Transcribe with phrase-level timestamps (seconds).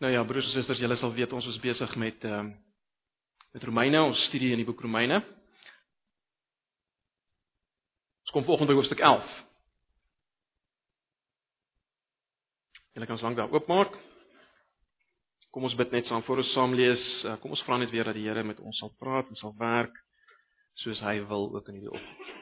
[0.00, 2.56] Nou ja, broers en susters, julle sal weet ons is besig met ehm uh,
[3.50, 5.18] met Romeine, ons studie in die boek Romeine.
[8.22, 9.32] Ons kom volgende hoofstuk 11.
[12.94, 13.98] Julle kan slank daar oopmaak.
[15.50, 17.06] Kom ons bid net saam voor ons saam lees.
[17.24, 19.56] Uh, kom ons vra net weer dat die Here met ons sal praat en sal
[19.58, 19.98] werk
[20.80, 22.36] soos hy wil ook in hierdie oggend.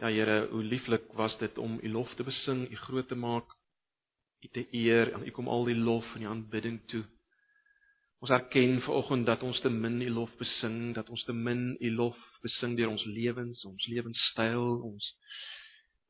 [0.00, 3.58] Ja Here, hoe lieflik was dit om U lof te besing, U groot te maak
[4.42, 7.04] U te eer en U kom al die lof en die aanbidding toe.
[8.22, 11.90] Ons erken vanoggend dat ons te min U lof besing, dat ons te min U
[11.94, 15.08] lof besing deur ons lewens, ons lewenstyl, ons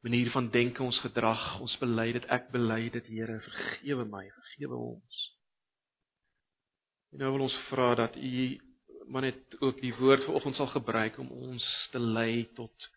[0.02, 1.60] manier van denke, ons gedrag.
[1.64, 5.22] Ons bely dit, ek bely dit, Here, vergewe my, vergewe ons.
[7.12, 8.44] En nou wil ons vra dat U
[9.12, 12.88] maar net ook die woord vanoggend sal gebruik om ons te lei tot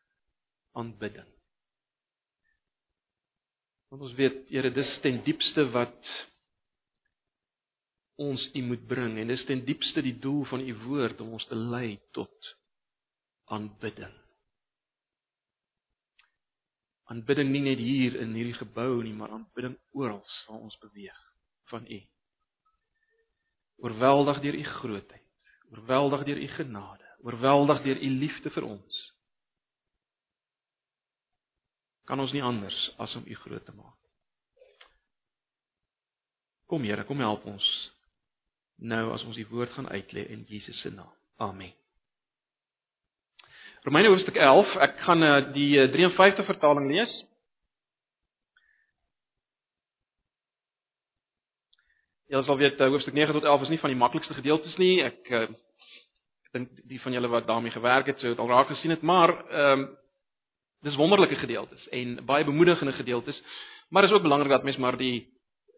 [0.79, 1.34] aanbidding.
[3.89, 6.11] Want ons weet, Here, dis ten diepste wat
[8.21, 11.47] ons U moet bring en dis ten diepste die doel van U woord om ons
[11.49, 12.53] te lei tot
[13.51, 14.13] aanbidding.
[17.11, 21.19] Aanbidding nie net hier in hierdie gebou nie, maar aanbidding oral waar ons beweeg
[21.69, 21.99] van U.
[23.85, 29.03] Oorweldig deur U grootheid, oorweldig deur U genade, oorweldig deur U liefde vir ons
[32.05, 33.97] kan ons nie anders as om U groot te maak.
[36.65, 37.65] Kom Here, kom help ons
[38.75, 41.11] nou as ons die woord gaan uitlê in Jesus se naam.
[41.37, 41.73] Amen.
[43.85, 47.11] Romeine hoofstuk 11, ek gaan uh, die 53 eh, vertaling lees.
[52.33, 54.95] Julle sal weet uh, hoofstuk 9 tot 11 is nie van die maklikste gedeeltes nie.
[55.05, 58.95] Ek ek dink die van julle wat daarmee gewerk het, sou dit al raak gesien
[58.95, 59.85] het, maar ehm um,
[60.83, 63.41] Dis wonderlike gedeeltes en baie bemoedigende gedeeltes,
[63.89, 65.31] maar is ook belangrik dat mens maar die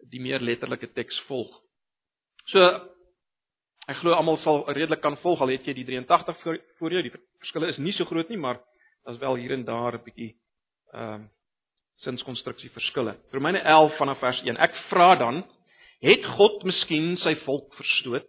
[0.09, 1.51] die meer letterlike teks volg.
[2.45, 2.63] So
[3.87, 7.01] ek glo almal sal redelik kan volg al het jy die 83 voor, voor jou.
[7.01, 8.59] Die verskille is nie so groot nie, maar
[9.05, 10.35] daar's wel hier en daar 'n bietjie
[10.93, 11.27] ehm uh,
[12.03, 13.15] sinskonstruksie verskille.
[13.31, 14.57] Romeine 11 vanaf vers 1.
[14.57, 15.43] Ek vra dan,
[16.05, 18.25] het God miskien sy volk verstoot?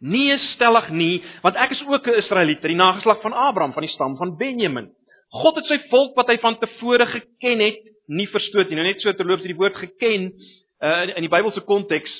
[0.00, 3.92] Nee, stellig nie, want ek is ook 'n Israeliet, die nageslag van Abraham van die
[3.92, 4.92] stam van Benjamin.
[5.34, 8.78] God het sy volk wat hy van tevore geken het, nie verstoot nie.
[8.78, 12.12] Nou net so terloops die woord geken uh, in die Bybelse konteks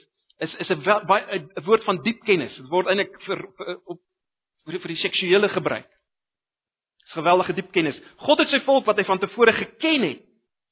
[0.43, 2.57] is is 'n 'n woord van diep kennis.
[2.57, 4.01] Dit word eintlik vir, vir op
[4.67, 5.87] vir, vir die seksuele gebruik.
[7.05, 8.01] Dis geweldige diep kennis.
[8.17, 10.23] God het sy volk wat hy van tevore geken het,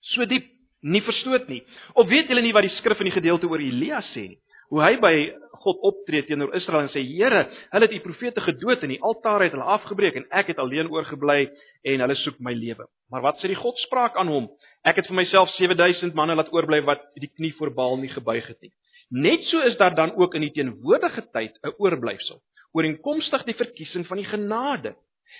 [0.01, 0.49] so diep
[0.81, 1.63] nie verstoot nie.
[1.95, 4.39] Of weet julle nie wat die skrif in die gedeelte oor Elia sê nie?
[4.73, 5.17] Hoe hy by
[5.63, 7.45] God optree teenoor Israel en sê Here,
[7.75, 10.89] hulle het u profete gedood en die altaar het hulle afgebreek en ek het alleen
[10.91, 11.45] oorgebly
[11.93, 12.89] en hulle soek my lewe.
[13.13, 14.49] Maar wat sê die God spraak aan hom?
[14.83, 18.49] Ek het vir myself 7000 manne laat oorbly wat die knie voor Baal nie gebuig
[18.49, 18.73] het nie.
[19.13, 22.41] Net so is daar dan ook in die teenwoordige tyd 'n oorblyfsel
[22.73, 24.95] ooreenkomstig die verkiesing van die genade.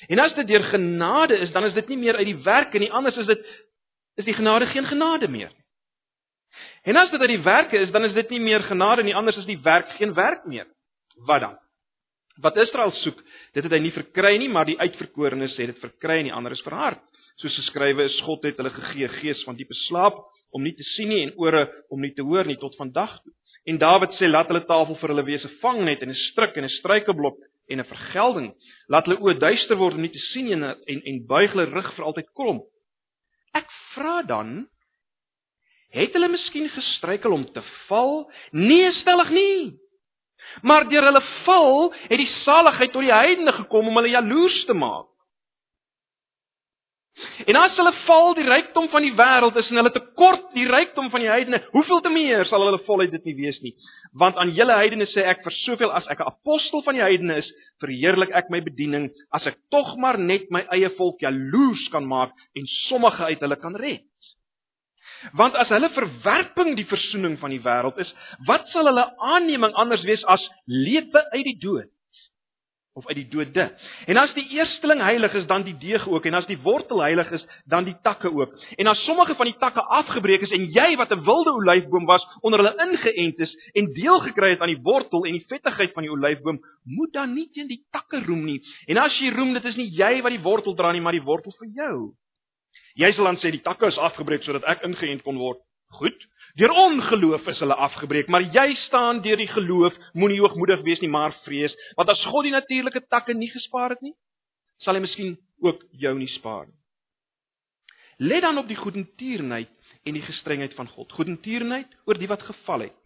[0.09, 2.93] En as dit deur genade is, dan is dit nie meer uit die werke nie,
[2.93, 3.47] anders is dit
[4.21, 5.53] is die genade geen genade meer.
[6.83, 9.39] En as dit uit die werke is, dan is dit nie meer genade nie, anders
[9.39, 10.67] is die werk geen werk meer.
[11.29, 11.59] Wat dan?
[12.43, 13.19] Wat Israel soek,
[13.55, 16.57] dit het hy nie verkry nie, maar die uitverkorenes het dit verkry en die ander
[16.57, 17.03] is verhard.
[17.41, 20.19] Soos geskrywe is, God het hulle gegee gees van diepe slaap
[20.53, 23.33] om nie te sien nie en ore om nie te hoor nie tot vandag toe.
[23.71, 26.65] En Dawid sê laat hulle tafel vir hulle wees 'n vangnet en 'n stryk en
[26.65, 27.39] 'n struikelblok
[27.71, 28.49] en 'n vergelding.
[28.89, 31.95] Laat hulle oë duister word om nie te sien nie en, en buig hulle rug
[31.95, 32.63] vir altyd krom.
[33.55, 34.67] Ek vra dan,
[35.93, 38.31] Het hulle miskien gestruikel om te val?
[38.51, 39.79] Nee, stellig nie.
[40.63, 44.77] Maar deur hulle val het die saligheid tot die heidene gekom om hulle jaloers te
[44.77, 45.09] maak.
[47.45, 51.11] En as hulle val die rykdom van die wêreld is en hulle tekort die rykdom
[51.13, 53.75] van die heidene, hoeveel te meer sal hulle volheid dit nie wees nie?
[54.19, 57.37] Want aan julle heidene sê ek vir soveel as ek 'n apostel van die heidene
[57.43, 57.51] is,
[57.85, 62.33] verheerlik ek my bediening as ek tog maar net my eie volk jaloers kan maak
[62.57, 64.09] en sommige uit hulle kan red.
[65.39, 68.15] Want as hulle verwerping die versoening van die wêreld is,
[68.47, 71.91] wat sal hulle aanneming anders wees as lewe uit die dood?
[72.93, 73.71] Of uit die dode.
[74.05, 77.31] En as die eersteling heilig is, dan die deeg ook en as die wortel heilig
[77.33, 78.53] is, dan die takke ook.
[78.77, 82.27] En as sommige van die takke afgebreek is en jy wat 'n wilde olyfboom was,
[82.43, 86.03] onder hulle ingeënt is en deel gekry het aan die wortel en die vettigheid van
[86.03, 88.61] die olyfboom, moet dan nie teen die takke roem nie.
[88.87, 91.25] En as jy roem, dit is nie jy wat die wortel dra nie, maar die
[91.25, 92.13] wortel vir jou.
[92.99, 95.61] Jy sal dan sê die takke is afgebreek sodat ek ingeënt kon word.
[95.99, 96.19] Goed.
[96.57, 101.09] Deur ongeloof is hulle afgebreek, maar jy staan deur die geloof, moenie hoogmoedig wees nie,
[101.09, 104.13] maar vrees, want as God die natuurlike takke nie gespaar het nie,
[104.85, 106.77] sal hy miskien ook jou nie spaar nie.
[108.23, 109.73] Let dan op die goedertierenheid
[110.05, 111.13] en die gestrengheid van God.
[111.17, 112.99] Goedertierenheid oor die wat geval het.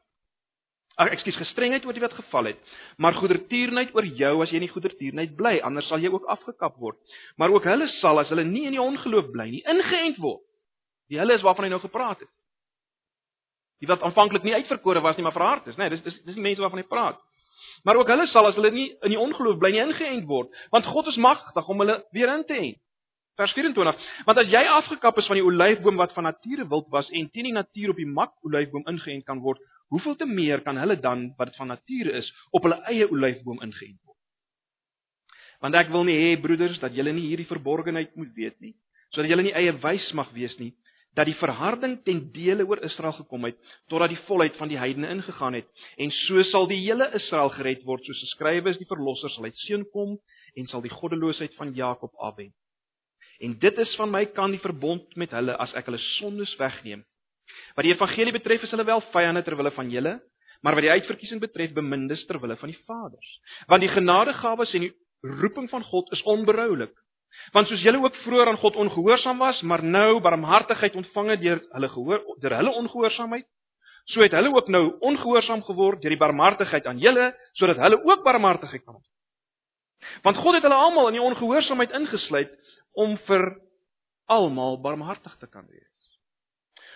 [0.96, 2.60] Ag, ekskuus, gestrengheid oor die wat geval het,
[2.96, 6.96] maar goedertierenheid oor jou as jy nie goedertierenheid bly, anders sal jy ook afgekap word.
[7.36, 10.40] Maar ook hulle sal as hulle nie in die ongeloof bly nie, ingeënt word.
[11.12, 12.32] Die hulle is waarvan hy nou gepraat het.
[13.84, 15.90] Die wat aanvanklik nie uitverkore was nie, maar verhard is, né?
[15.90, 17.20] Nee, dis dis dis die mense waarvan hy praat.
[17.84, 20.88] Maar ook hulle sal as hulle nie in die ongeloof bly nie ingeënt word, want
[20.88, 22.80] God is magtig om hulle weer in te ent.
[23.36, 24.04] Vers 24.
[24.24, 27.50] Want as jy afgekap is van die olyfboom wat van nature wild was en teen
[27.50, 29.60] die natuur op die mak olyfboom ingeënt kan word,
[29.92, 34.00] hoeveel te meer kan hulle dan wat van nature is op hulle eie olyfboom ingeënt
[34.04, 34.18] word?
[35.64, 38.74] Want ek wil nie hê broeders dat julle nie hierdie verborgenheid moet weet nie,
[39.14, 40.74] sodat julle nie eie wys mag wees nie,
[41.16, 43.56] dat die verharding ten dele oor Israel gekom het
[43.88, 47.86] totdat die volheid van die heidene ingegaan het en so sal die hele Israel gered
[47.88, 50.18] word soos geskrywe is die verlosser sal uit seun kom
[50.60, 52.52] en sal die goddeloosheid van Jakob afwen
[53.38, 57.04] En dit is van my kant die verbond met hulle as ek hulle sondes wegneem.
[57.74, 60.14] Wat die evangelie betref is hulle wel vyande ter wille van julle,
[60.62, 63.32] maar wat die uitverkiesing betref bemindes ter wille van die Vaders.
[63.70, 66.94] Want die genadegawes en die roeping van God is onberoulik.
[67.52, 71.60] Want soos julle ook vroeër aan God ongehoorsaam was, maar nou barmhartigheid ontvang het deur
[71.70, 73.46] hulle gehoor deur hulle ongehoorsaamheid,
[74.06, 78.24] so het hulle ook nou ongehoorsaam geword deur die barmhartigheid aan julle, sodat hulle ook
[78.24, 79.14] barmhartigheid kan ontvang.
[80.22, 82.52] Want God het hulle almal in die ongehoorsaamheid ingesluit
[82.92, 83.46] om vir
[84.26, 85.95] almal barmhartig te kan wees.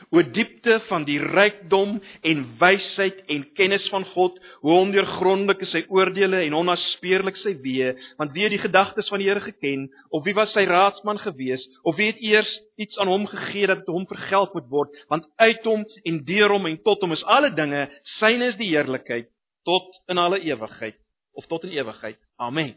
[0.08, 5.85] O diepte van die rykdom en wysheid en kennis van God, hoe ondeurgrondelik is sy
[5.93, 10.25] oordeele en onnaspeurlik sy weë, want wie het die gedagtes van die Here geken of
[10.25, 12.50] wie was sy raadsman gewees of wie het eers
[12.81, 16.67] iets aan hom gegee dat hom vergeld moet word, want uit hom en deur hom
[16.67, 17.87] en tot hom is alle dinge,
[18.19, 19.29] syne is die heerlikheid
[19.69, 20.96] tot in alle ewigheid
[21.37, 22.19] of tot in ewigheid.
[22.41, 22.75] Amen.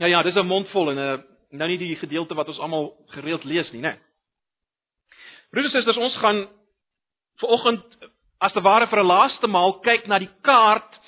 [0.00, 3.44] Ja ja, dis 'n mondvol en 'n nou nie die gedeelte wat ons almal gereeld
[3.44, 3.96] lees nie, né?
[5.50, 6.44] Broeders en susters, ons gaan
[7.42, 7.82] vanoggend
[8.40, 11.00] as te ware vir 'n laaste maal kyk na die kaart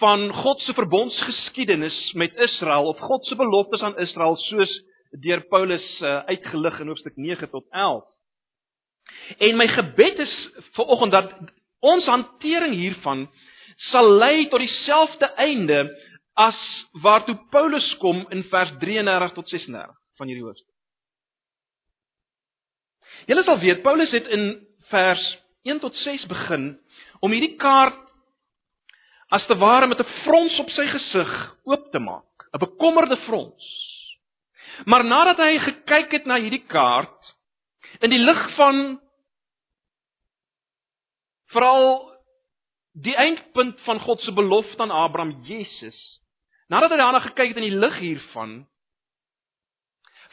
[0.00, 4.72] van God se verbondsgeskiedenis met Israel of God se beloftes aan Israel soos
[5.10, 8.04] deur Paulus uh, uitgelig in hoofstuk 9 tot 11.
[9.38, 10.34] En my gebed is
[10.72, 11.34] vanoggend dat
[11.80, 13.26] ons hantering hiervan
[13.90, 15.84] sal lei tot dieselfde einde
[16.34, 16.58] as
[17.02, 20.70] waartoe Paulus kom in vers 33 tot 36 van hierdie hoofstuk.
[23.28, 24.46] Julle sal weet Paulus het in
[24.90, 25.22] vers
[25.68, 26.72] 1 tot 6 begin
[27.20, 28.00] om hierdie kaart
[29.32, 31.30] as te ware met 'n frons op sy gesig
[31.64, 33.64] oop te maak, 'n bekommerde frons.
[34.84, 37.34] Maar nadat hy gekyk het na hierdie kaart
[38.00, 39.00] in die lig van
[41.52, 42.12] veral
[42.92, 46.21] die eindpunt van God se belofte aan Abraham Jesus
[46.70, 48.62] Nadat hy daarna gekyk het in die lig hiervan,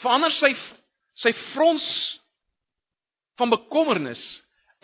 [0.04, 0.54] verander sy
[1.20, 1.86] sy frons
[3.40, 4.22] van bekommernis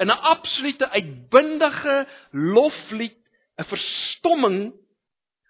[0.04, 3.22] in 'n absolute uitbundige loflied,
[3.60, 4.74] 'n verstomming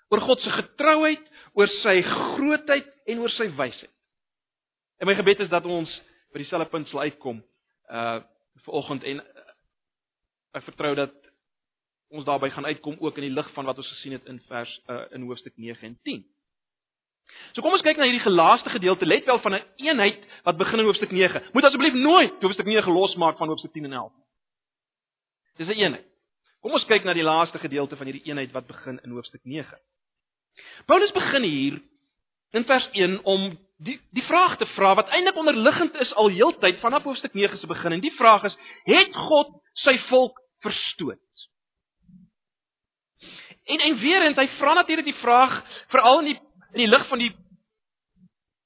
[0.09, 3.91] oor God se getrouheid, oor sy grootheid en oor sy wysheid.
[4.99, 5.89] En my gebed is dat ons
[6.33, 7.43] by dieselfde punt sal uitkom
[7.89, 8.21] uh
[8.65, 9.41] vir oggend en uh,
[10.57, 11.24] ek vertrou dat
[12.09, 14.81] ons daarby gaan uitkom ook in die lig van wat ons gesien het in vers
[14.87, 16.25] uh, in hoofstuk 9 en 10.
[17.53, 20.57] So kom ons kyk na hierdie gelaaste gedeelte, let wel van 'n een eenheid wat
[20.57, 21.43] begin in hoofstuk 9.
[21.53, 24.11] Moet asseblief nooit hoofstuk 9 losmaak van hoofstuk 10 en 11.
[25.57, 26.05] Dis 'n een eenheid.
[26.61, 29.77] Kom ons kyk na die laaste gedeelte van hierdie eenheid wat begin in hoofstuk 9.
[30.85, 31.81] Paulus begin hier
[32.51, 36.79] in vers 1 om die die vraag te vra wat eintlik onderliggend is al heeltyd
[36.79, 41.19] vanaf hoofstuk 9 se begin en die vraag is: het God sy volk verstoot?
[43.65, 45.57] En en weer eens hy vra natuurlik die vraag
[45.93, 46.39] veral in die
[46.75, 47.31] in die lig van die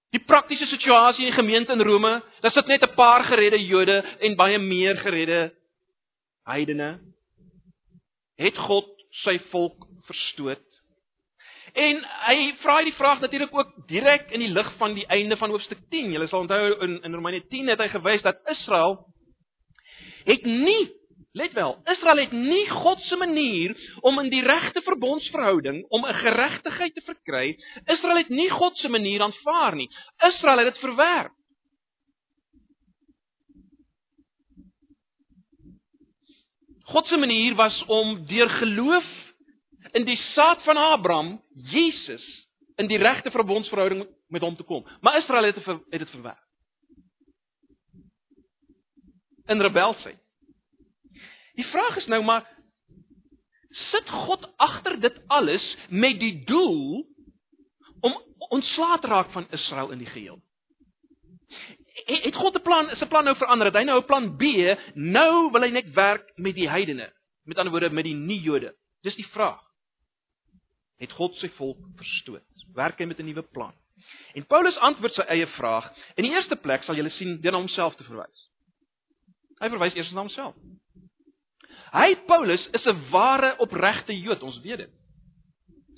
[0.09, 4.03] die praktiese situasie in die gemeente in Rome, dat dit net 'n paar geredde Jode
[4.19, 5.53] en baie meer geredde
[6.43, 6.99] heidene
[8.37, 8.89] het God
[9.23, 10.65] sy volk verstoot.
[11.73, 15.49] En hy vra die vraag natuurlik ook direk in die lig van die einde van
[15.49, 16.11] hoofstuk 10.
[16.11, 19.05] Julle sal onthou in in Romeine 10 het hy gewys dat Israel
[20.25, 20.98] het nie
[21.31, 26.13] Let wel, Israel het nie God se manier om in die regte verbondsverhouding om 'n
[26.13, 27.57] geregtigheid te verkry.
[27.85, 29.89] Israel het nie God se manier aanvaar nie.
[30.17, 31.33] Israel het dit verwerp.
[36.83, 39.05] God se manier was om deur geloof
[39.91, 44.87] in die saad van Abraham, Jesus, in die regte verbondsverhouding met hom te kom.
[45.01, 45.55] Maar Israel het
[45.89, 46.47] dit verwerp.
[49.45, 50.28] In rebelsheid.
[51.59, 52.45] Die vraag is nou maar
[53.91, 57.03] sit God agter dit alles met die doel
[57.99, 58.15] om
[58.55, 60.39] ontslae te raak van Israel in die geheel?
[62.07, 63.67] Het God 'n plan, is 'n plan nou verander?
[63.67, 64.43] Het hy nou 'n plan B?
[64.95, 67.13] Nou wil hy net werk met die heidene.
[67.43, 68.75] Met ander woorde met die nie-Jode.
[69.01, 69.61] Dis die vraag.
[70.97, 72.65] Het God sy volk verstoot?
[72.73, 73.73] Werk hy met 'n nuwe plan?
[74.33, 75.91] En Paulus antwoord sy eie vraag.
[76.15, 78.49] In die eerste plek sal julle sien deur na homself te verwys.
[79.59, 80.55] Hy verwys eers na homself.
[81.91, 84.89] Hy Paulus is 'n ware opregte Jood, ons weet dit.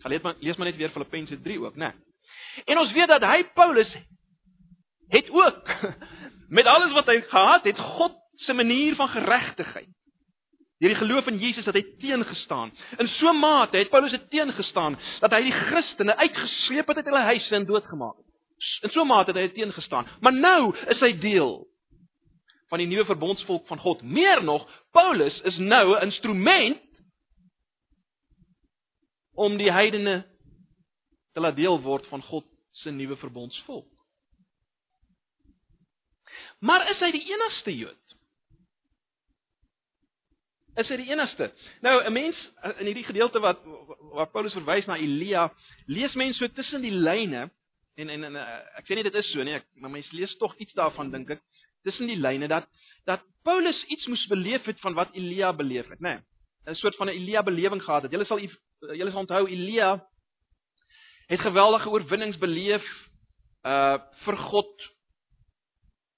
[0.02, 1.94] Gelees maar lees maar net weer Filippense 3 ook, né?
[2.66, 3.98] En ons weet dat hy Paulus
[5.08, 5.70] het ook
[6.58, 9.90] met alles wat hy gehad het, God se manier van geregtigheid.
[10.82, 12.72] Deur die geloof in Jesus het hy teengestaan.
[12.98, 17.06] In so 'n mate het Paulus dit teengestaan dat hy die Christene uitgesleep het uit
[17.06, 18.26] hulle huise en doodgemaak het.
[18.82, 20.08] In so 'n mate het hy dit teengestaan.
[20.20, 21.68] Maar nou is hy deel
[22.72, 24.02] van die nuwe verbondsvolk van God.
[24.02, 24.64] Meer nog,
[24.96, 26.80] Paulus is nou 'n instrument
[29.36, 30.24] om die heidene
[31.34, 33.88] te laat deel word van God se nuwe verbondsvolk.
[36.60, 38.16] Maar is hy die enigste Jood?
[40.76, 41.52] Is hy die enigste?
[41.82, 42.38] Nou 'n mens
[42.78, 43.60] in hierdie gedeelte wat
[44.16, 45.52] waar Paulus verwys na Elia,
[45.86, 47.50] lees mense so tussen die lyne
[47.96, 48.36] en en, en
[48.80, 51.30] ek sê nie dit is so nie, ek, maar mense lees tog iets daarvan dink
[51.30, 51.42] ek
[51.84, 52.68] tussen die lyne dat
[53.06, 56.20] dat Paulus iets moes beleef het van wat Elia beleef het, né?
[56.20, 56.20] Nee,
[56.66, 58.12] 'n soort van 'n Elia belewing gehad het.
[58.12, 58.40] Julle sal
[58.80, 60.04] julle sal onthou Elia
[61.28, 62.86] het geweldige oorwinnings beleef
[63.64, 64.90] uh vir God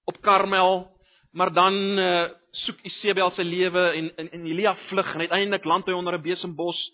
[0.06, 0.88] op Karmel,
[1.32, 5.86] maar dan uh soek Isebel sy lewe en in en Elia vlug en uiteindelik land
[5.86, 6.92] hy onder 'n besembos.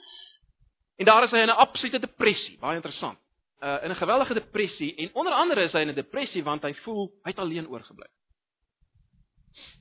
[0.97, 3.17] En daar is hy in 'n absolute depressie, baie interessant.
[3.61, 6.73] Uh in 'n geweldige depressie en onder andere is hy in 'n depressie want hy
[6.73, 8.07] voel hy het alleen oorgebly.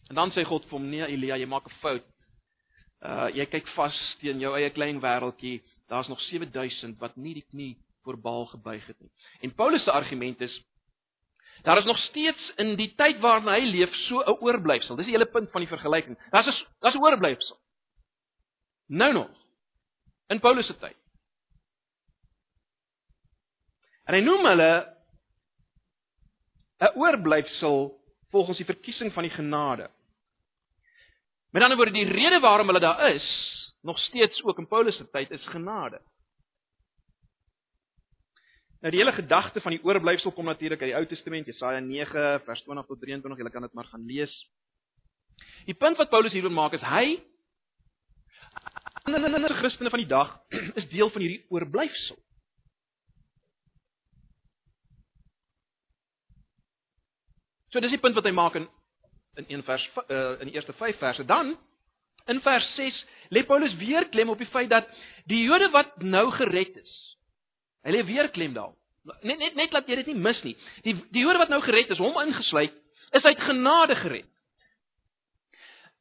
[0.08, 2.06] En dan sê God vir hom: "Nee Elia, jy maak 'n fout.
[3.02, 5.62] Uh jy kyk vas teen jou eie klein wêreltjie.
[5.88, 9.10] Daar's nog 7000 wat nie die knie voor Baal gebuig het nie."
[9.40, 10.64] En Paulus se argument is
[11.62, 14.96] Daar is nog steeds in die tyd waarin hy leef so 'n oorblyfsel.
[14.96, 16.18] Dis die hele punt van die vergelyking.
[16.30, 17.58] Daar's 'n daar's 'n oorblyfsel.
[18.86, 19.30] Nou nog.
[20.28, 20.96] In Paulus se tyd.
[24.04, 24.96] En hy noem hulle
[26.80, 27.97] 'n oorblyfsel
[28.30, 29.90] volgens die verkiesing van die genade.
[31.50, 33.26] Met ander woorde, die rede waarom hulle daar is,
[33.82, 36.00] nog steeds ook in Paulus se tyd is genade.
[38.80, 42.40] Nou die hele gedagte van die oorblyfsel kom natuurlik uit die Ou Testament, Jesaja 9
[42.44, 44.34] vers 20 tot 23, jy kan dit maar gaan lees.
[45.66, 47.18] Die punt wat Paulus hier wil maak is hy
[49.08, 50.34] en die Christene van die dag
[50.78, 52.18] is deel van hierdie oorblyfsel.
[57.72, 58.68] So dis die punt wat hy maak in
[59.38, 61.24] in een vers uh, in die eerste 5 verse.
[61.24, 61.52] Dan
[62.26, 64.88] in vers 6 lê Paulus weer klem op die feit dat
[65.30, 66.96] die Jode wat nou gered is,
[67.86, 68.74] Hy lê weer klem daar.
[69.24, 70.56] Net net net laat jy dit nie mis nie.
[70.84, 72.74] Die die Jode wat nou gered is, hom ingesluit,
[73.16, 74.28] is uit genade gered.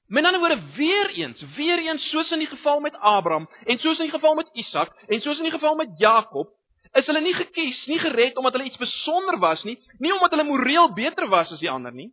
[0.08, 4.00] Met ander woorde weer eens, weer eens soos in die geval met Abraham en soos
[4.00, 6.54] in die geval met Isak en soos in die geval met Jakob,
[6.94, 10.48] is hulle nie gekies, nie gered omdat hulle iets besonder was nie, nie omdat hulle
[10.48, 12.12] moreel beter was as die ander nie.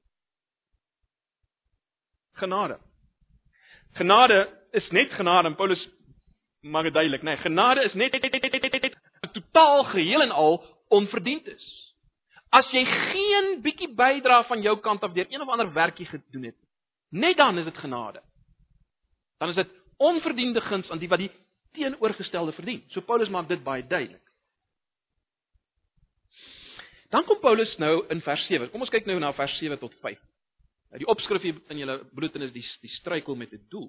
[2.41, 2.79] Genade.
[3.95, 4.41] Genade
[4.73, 5.83] is net genade en Paulus
[6.65, 8.15] maak dit duidelik, nee, genade is net
[9.33, 11.67] totaal geheel en al onverdiend is.
[12.55, 16.51] As jy geen bietjie bydra van jou kant af deur een of ander werkie gedoen
[16.51, 16.57] het,
[17.11, 18.23] net dan is dit genade.
[19.39, 21.31] Dan is dit onverdiende guns aan die wat die
[21.75, 22.85] teenoorgestelde verdien.
[22.89, 24.24] So Paulus maak dit baie duidelik.
[27.15, 28.73] Dan kom Paulus nou in vers 7.
[28.73, 30.19] Kom ons kyk nou na vers 7 tot 5.
[30.91, 33.87] Nou die opskrif hier in julle broedtenis die die struikel met 'n doel.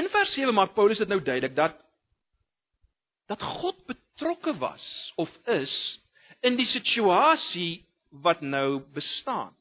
[0.00, 1.76] In vers 7 maak Paulus dit nou duidelik dat
[3.28, 5.74] dat God betrokke was of is
[6.40, 9.52] in die situasie wat nou bestaan.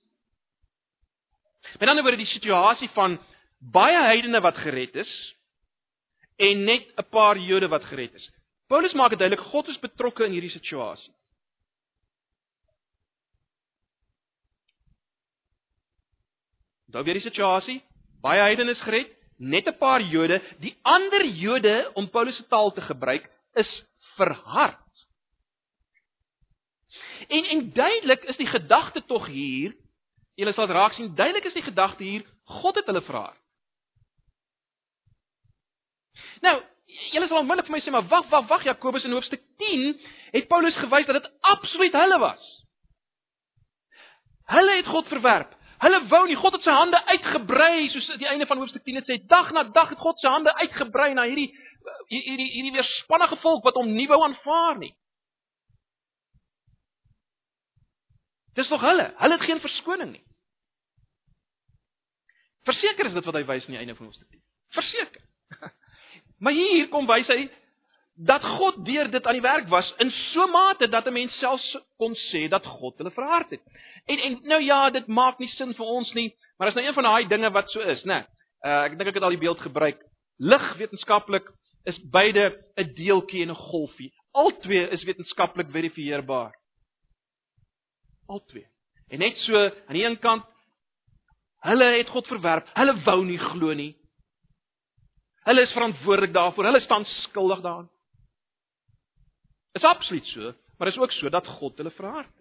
[1.79, 3.19] Met ander woorde die situasie van
[3.59, 5.11] baie heidene wat gered is
[6.35, 8.31] en net 'n paar Jode wat gered is.
[8.71, 11.11] Paulus maak dit duidelik God is betrokke in hierdie situasie.
[16.91, 17.81] Daar weer die situasie,
[18.23, 22.71] baie heidene is gered, net 'n paar Jode, die ander Jode om Paulus se taal
[22.71, 23.71] te gebruik, is
[24.15, 25.05] verhard.
[27.27, 29.75] En en duidelik is die gedagte tog hier,
[30.35, 33.39] julle sal raak sien, duidelik is die gedagte hier, God het hulle verhard.
[36.41, 36.61] Nou,
[37.12, 39.95] julle sal onmiddellik vir my sê, maar wag, wag, wag, Jakobus in hoofstuk 10
[40.36, 42.45] het Paulus gewys dat dit absoluut hulle was.
[44.51, 45.57] Hulle het God verwerp.
[45.81, 49.00] Hulle wou nie God het sy hande uitgebrei soos aan die einde van hoofstuk 10
[49.00, 51.50] het sê dag na dag het God sy hande uitgebrei na hierdie
[52.12, 54.91] hierdie hierdie weerspannige volk wat hom nie wou aanvaar nie.
[58.53, 59.07] Dis tog hulle.
[59.17, 60.24] Hulle het geen verskoning nie.
[62.67, 64.41] Verseker is dit wat hy wys aan die einde van ons tyd.
[64.75, 65.24] Verseker.
[66.41, 67.45] Maar hier kom wys hy
[68.21, 71.77] dat God deur dit aan die werk was in so mate dat 'n mens selfs
[71.98, 73.62] kon sê dat God hulle verhard het.
[74.05, 76.93] En en nou ja, dit maak nie sin vir ons nie, maar is nou een
[76.93, 78.25] van daai dinge wat so is, né?
[78.65, 80.01] Uh ek dink ek het al die beeld gebruik.
[80.38, 81.51] Lig wetenskaplik
[81.86, 84.13] is beide 'n deeltjie en 'n golfie.
[84.31, 86.53] Albei is wetenskaplik verifieerbaar.
[88.27, 88.65] Albei.
[89.10, 90.45] En net so aan die een kant
[91.60, 92.67] hulle het God verwerp.
[92.74, 93.95] Hulle wou nie glo nie.
[95.43, 96.63] Hulle is verantwoordelik daarvoor.
[96.69, 97.89] Hulle staan skuldig daaraan.
[99.71, 102.33] Is absoluut so, maar is ook so dat God hulle verhard.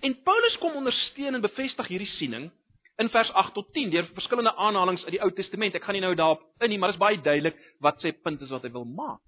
[0.00, 2.50] En Paulus kom ondersteun en bevestig hierdie siening
[2.96, 5.74] in vers 8 tot 10 deur verskillende aanhalinge uit die Ou Testament.
[5.74, 8.42] Ek gaan nie nou daarop in nie, maar dit is baie duidelik wat sy punt
[8.42, 9.22] is wat hy wil maak.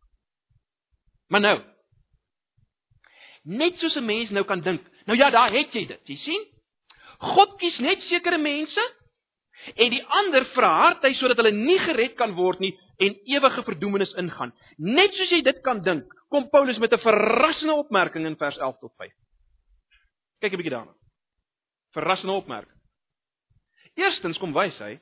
[1.32, 1.56] Maar nou.
[3.44, 4.84] Net soos 'n mens nou kan dink.
[5.06, 6.08] Nou ja, daar het jy dit.
[6.08, 6.44] Jy sien?
[7.18, 8.80] God kies net sekere mense
[9.74, 14.14] en die ander verhard hy sodat hulle nie gered kan word nie en ewige verdoemenis
[14.20, 14.52] ingaan.
[14.78, 18.78] Net soos jy dit kan dink, kom Paulus met 'n verrassende opmerking in vers 11
[18.78, 19.12] tot 5.
[20.40, 20.94] Kyk 'n bietjie daarna.
[21.92, 22.80] Verrassende opmerking.
[23.96, 24.98] Eerstens kom wys hy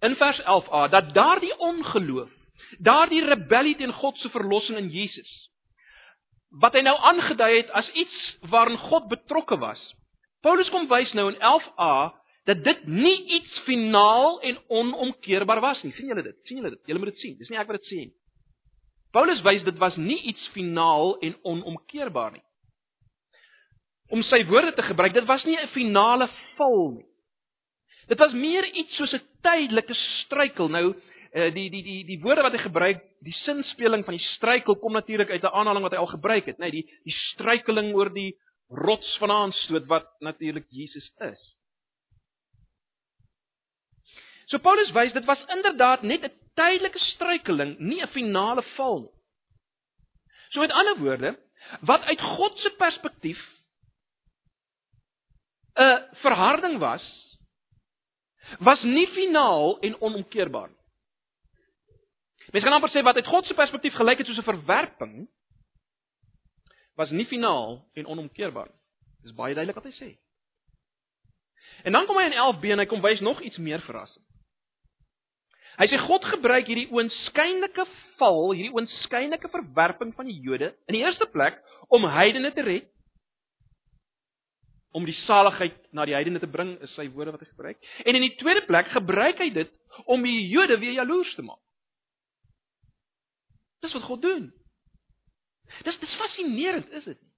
[0.00, 2.30] in vers 11a dat daardie ongeloof,
[2.78, 5.50] daardie rebellie teen God se verlossing in Jesus
[6.62, 9.80] wat hy nou aangedui het as iets waarin God betrokke was.
[10.40, 12.12] Paulus kom wys nou in 11a
[12.46, 15.92] dat dit nie iets finaal en onomkeerbaar was nie.
[15.92, 16.36] sien julle dit?
[16.46, 16.80] sien julle dit?
[16.86, 17.38] Julle moet dit sien.
[17.38, 18.14] Dis nie ek wat dit sê nie.
[19.14, 22.44] Paulus wys dit was nie iets finaal en onomkeerbaar nie.
[24.14, 27.06] Om sy woorde te gebruik, dit was nie 'n finale val nie.
[28.06, 30.68] Dit was meer iets soos 'n tydelike struikel.
[30.68, 30.94] Nou
[31.32, 34.92] eh, die die die die woorde wat hy gebruik, die sinspeling van die struikel kom
[34.92, 38.12] natuurlik uit 'n aanhaling wat hy al gebruik het, nê, nee, die die struikeling oor
[38.12, 38.36] die
[38.68, 41.55] rots van aanstoot wat natuurlik Jesus is.
[44.46, 49.14] So Paulus wys dit was inderdaad net 'n tydelike struikeling, nie 'n finale val nie.
[50.50, 51.38] So met ander woorde,
[51.80, 53.40] wat uit God se perspektief
[55.74, 57.04] 'n verharding was,
[58.58, 60.84] was nie finaal en onomkeerbaar nie.
[62.52, 65.28] Mens kan amper sê wat uit God se perspektief gelyk het soos 'n verwerping,
[66.94, 68.80] was nie finaal en onomkeerbaar nie.
[69.22, 70.18] Dis baie duidelik wat hy sê.
[71.84, 74.24] En dan kom hy in 11b en hy kom wys nog iets meer verrassend.
[75.76, 77.84] Hy sê God gebruik hierdie oënskynlike
[78.20, 81.58] val, hierdie oënskynlike verwerping van die Jode in die eerste plek
[81.92, 82.88] om heidene te red
[84.96, 87.76] om die saligheid na die heidene te bring is sy woorde wat hy gebruik.
[88.08, 89.72] En in die tweede plek gebruik hy dit
[90.08, 91.60] om die Jode weer jaloers te maak.
[93.84, 94.46] Dis wat God doen.
[95.84, 97.32] Dis dis fascinerend, is dit nie?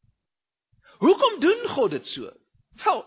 [1.03, 2.31] Hoekom doen God dit so?
[2.85, 3.03] Wel,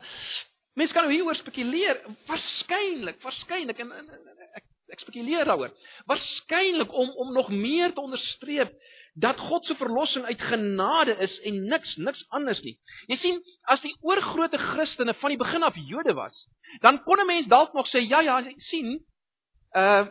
[0.79, 5.71] mense kan nou hieroor spekuleer, waarskynlik, waarskynlik en, en, en ek ek spekuleer daaroor.
[6.05, 8.73] Waarskynlik om om nog meer te onderstreep
[9.13, 12.77] dat God se verlossing uit genade is en niks niks anders nie.
[13.11, 16.35] Jy sien, as die oorgrootste Christene van die begin af Jode was,
[16.81, 18.99] dan kon 'n mens dalk nog sê ja ja, sien,
[19.75, 20.07] uh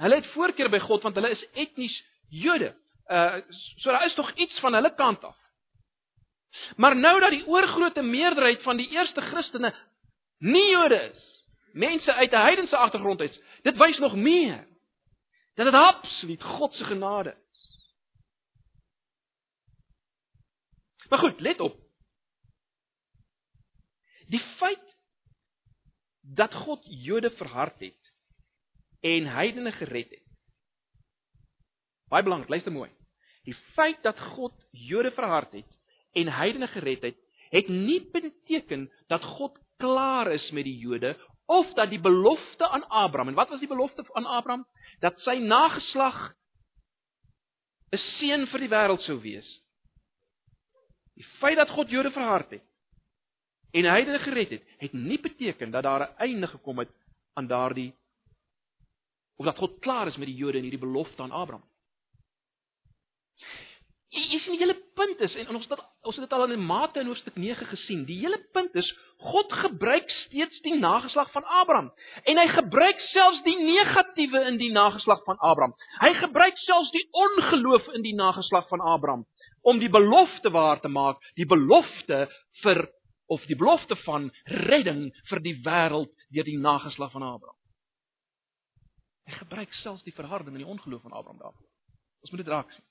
[0.00, 2.74] hulle het voorkeur by God want hulle is etnies Jode.
[3.10, 3.40] Uh
[3.76, 5.36] so daar is tog iets van hulle kant af.
[6.76, 9.74] Maar nou dat die oorgrootste meerderheid van die eerste Christene
[10.38, 11.39] nie Jode is,
[11.72, 14.68] mense uit 'n heidense agtergrond is, dit wys nog meer
[15.54, 17.50] dat dit absoluut God se genade is.
[21.08, 21.80] Maar goed, let op.
[24.26, 24.96] Die feit
[26.20, 28.12] dat God Jode verhard het
[29.00, 30.22] en heidene gered het.
[32.08, 32.90] Baie belangrik, luister mooi.
[33.42, 35.78] Die feit dat God Jode verhard het
[36.12, 37.18] en heidene gered het,
[37.50, 41.16] het nie beteken dat God klaar is met die Jode
[41.50, 44.66] of dat die belofte aan Abraham en wat was die belofte aan Abraham
[45.02, 46.18] dat sy nageslag
[47.90, 49.48] 'n seën vir die wêreld sou wees.
[51.18, 52.62] Die feit dat God Jode verhard het
[53.72, 56.92] en hy het gered het, het nie beteken dat daar 'n einde gekom het
[57.34, 57.92] aan daardie
[59.36, 61.66] of dat God klaar is met die Jode en hierdie belofte aan Abraham.
[64.10, 66.62] Jy, jy sien die hele punt is en ons het ons het dit al in
[66.66, 68.02] Mate in hoofstuk 9 gesien.
[68.08, 68.88] Die hele punt is
[69.22, 71.90] God gebruik steeds die nageslag van Abraham
[72.24, 75.76] en hy gebruik selfs die negatiewe in die nageslag van Abraham.
[76.00, 79.26] Hy gebruik selfs die ongeloof in die nageslag van Abraham
[79.62, 82.24] om die belofte waar te maak, die belofte
[82.64, 82.86] vir
[83.30, 84.30] of die belofte van
[84.66, 87.58] redding vir die wêreld deur die nageslag van Abraham.
[89.30, 91.68] Hy gebruik selfs die verharding en die ongeloof van Abraham daarvoor.
[92.24, 92.89] Ons moet dit raak sien.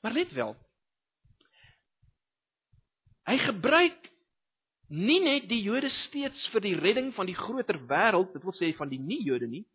[0.00, 0.56] Maar let wel.
[3.28, 4.10] Hy gebruik
[4.88, 8.70] nie net die Jode steeds vir die redding van die groter wêreld, dit wil sê
[8.76, 9.66] van die nie-Jode nie.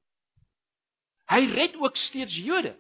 [1.30, 2.74] Hy red ook steeds Jode.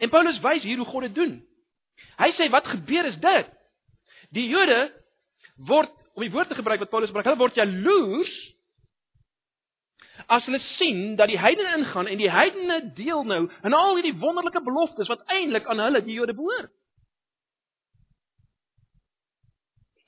[0.00, 1.38] En Paulus wys hier hoe God dit doen.
[2.20, 3.56] Hy sê wat gebeur is dit.
[4.36, 4.82] Die Jode
[5.68, 8.32] word om die woord te gebruik wat Paulus gebruik, hulle word jaloers
[10.30, 14.14] as hulle sien dat die heidene ingaan en die heidene deel nou in al hierdie
[14.22, 16.70] wonderlike beloftes wat eintlik aan hulle die Jode behoort.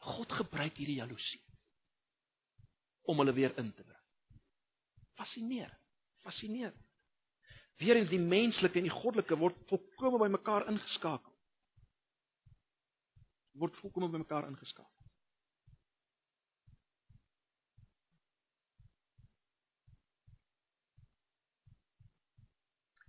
[0.02, 1.42] God gebruik hierdie jaloesie
[3.10, 3.98] om hulle weer in te bring.
[5.18, 5.78] Fascinerend.
[6.22, 6.78] Fascinerend.
[7.82, 11.34] Weerens die menslike en die goddelike word volkome by mekaar ingeskakel.
[13.58, 15.01] Word volkome by mekaar ingeskakel.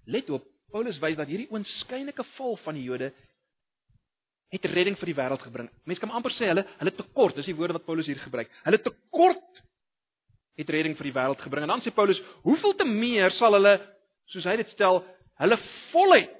[0.05, 3.11] Let op, Paulus wys dat hierdie oënskynlike val van die Jode
[4.53, 5.69] het redding vir die wêreld gebring.
[5.89, 8.51] Mense kan amper sê hulle hulle tekort, dis die woorde wat Paulus hier gebruik.
[8.67, 9.63] Hulle tekort
[10.59, 11.65] het redding vir die wêreld gebring.
[11.65, 13.73] En dan sê Paulus, hoeveel te meer sal hulle,
[14.29, 15.01] soos hy dit stel,
[15.41, 15.57] hulle
[15.93, 16.37] volheid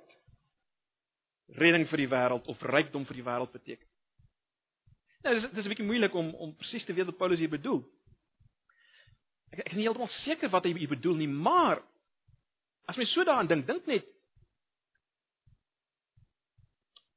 [1.57, 3.87] redding vir die wêreld of rykdom vir die wêreld beteken.
[5.23, 7.83] Nou, dis dis 'n bietjie moeilik om om presies te weet wat Paulus hier bedoel.
[9.51, 11.81] Ek ek is nie heeltemal seker wat hy hier bedoel nie, maar
[12.85, 14.05] as mens so daaraan dink, dink net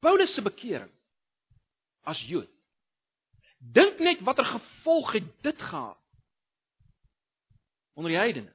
[0.00, 0.92] Paulus se bekering
[2.06, 2.50] as Jood.
[3.58, 5.98] Dink net watter gevolg het dit gehad
[7.96, 8.52] onder die heidene.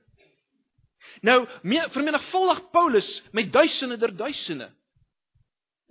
[1.22, 4.70] Nou, meer vermenigvuldig Paulus met duisende der duisende.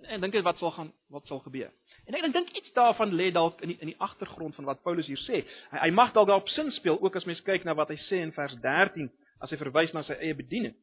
[0.01, 1.69] En dink jy wat sal gaan wat sal gebeur?
[2.09, 5.07] En ek dink iets daarvan lê dalk in die in die agtergrond van wat Paulus
[5.11, 5.43] hier sê.
[5.71, 8.23] Hy, hy mag dalk daarop sin speel ook as mens kyk na wat hy sê
[8.23, 9.11] in vers 13
[9.43, 10.73] as hy verwys na sy eie bediening.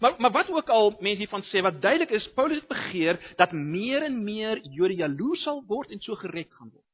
[0.00, 3.52] Maar maar wat ook al mense hiervan sê wat duidelik is, Paulus het begeer dat
[3.52, 6.86] meer en meer Jode jaloers sal word en so gered gaan word.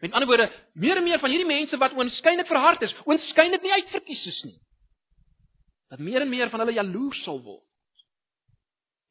[0.00, 3.72] Met ander woorde, meer en meer van hierdie mense wat oënskynlik verhard is, oënskynlik nie
[3.72, 4.56] uitverkies is nie.
[5.92, 7.66] Dat meer en meer van hulle jaloers sal word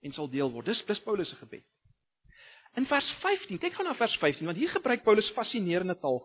[0.01, 0.65] en sal deel word.
[0.65, 1.65] Dis dis Paulus se gebed.
[2.79, 6.21] In vers 15, kyk gou na vers 15 want hier gebruik Paulus fascinerende taal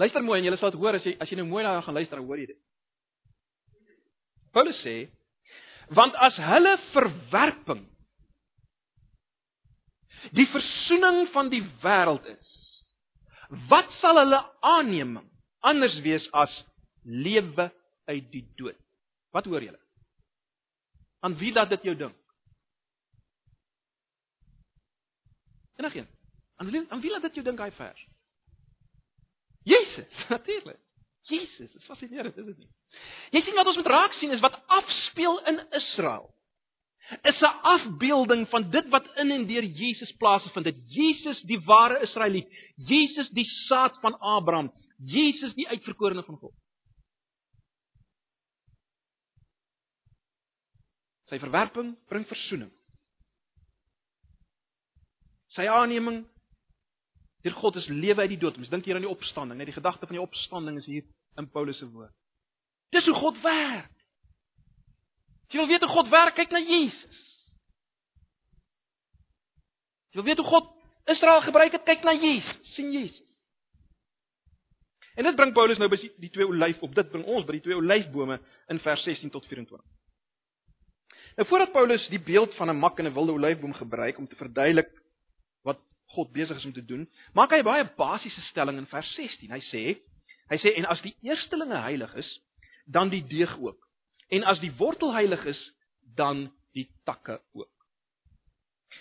[0.00, 1.98] Luister mooi en jy sal dit hoor as jy as jy nou mooi daarna gaan
[1.98, 2.60] luister, hoor jy dit.
[4.54, 4.94] Paulus sê:
[5.98, 7.84] "Want as hulle verwerping
[10.36, 12.54] die versoening van die wêreld is,
[13.68, 14.40] wat sal hulle
[14.76, 15.26] aanneming
[15.60, 16.54] anders wees as
[17.04, 17.68] lewe
[18.08, 18.78] uit die dood?"
[19.30, 19.78] Wat hoor julle?
[21.22, 22.16] Aan wie laat dit jou dink?
[25.78, 26.08] Enigeen.
[26.56, 28.00] Aan wie aan wie laat dit jou dink daai vers?
[29.62, 30.78] Jesus, natuurlik.
[31.28, 32.70] Jesus, dit is fascinerend, is dit nie?
[33.36, 36.30] Jy sien wat ons moet raak sien is wat afspeel in Israel.
[37.26, 40.64] Is 'n afbeelding van dit wat in en deur Jesus plaasvind.
[40.64, 46.54] Dit Jesus die ware Israeliet, Jesus die saad van Abraham, Jesus die uitverkorene van God.
[51.30, 52.70] Sy verwerping bring verzoening.
[55.54, 56.24] Sy aanneming
[57.42, 58.58] Deur God is lewe uit die dood.
[58.60, 61.06] Ons dink hier aan die opstanding, net die gedagte van die opstanding is hier
[61.40, 62.12] in Paulus se woord.
[62.92, 63.90] Dis hoe God werk.
[65.50, 67.22] Jy wil weet hoe God werk, kyk na Jesus.
[70.10, 70.68] Jy wil weet hoe God
[71.10, 73.26] Israel gebruik het, kyk na Jesus, sien Jesus.
[75.18, 76.94] En dit bring Paulus nou by die twee olyf op.
[76.94, 78.38] Dit bring ons by die twee olyfbome
[78.72, 79.82] in vers 16 tot 24.
[81.36, 84.36] Nou voordat Paulus die beeld van 'n mak en 'n wilde olyfboom gebruik om te
[84.36, 84.90] verduidelik
[86.14, 89.50] God besig is om te doen, maak hy baie basiese stelling in vers 16.
[89.50, 89.82] Hy sê,
[90.50, 92.30] hy sê en as die eerstelinge heilig is,
[92.86, 93.78] dan die deeg ook.
[94.30, 95.60] En as die wortel heilig is,
[96.16, 97.70] dan die takke ook.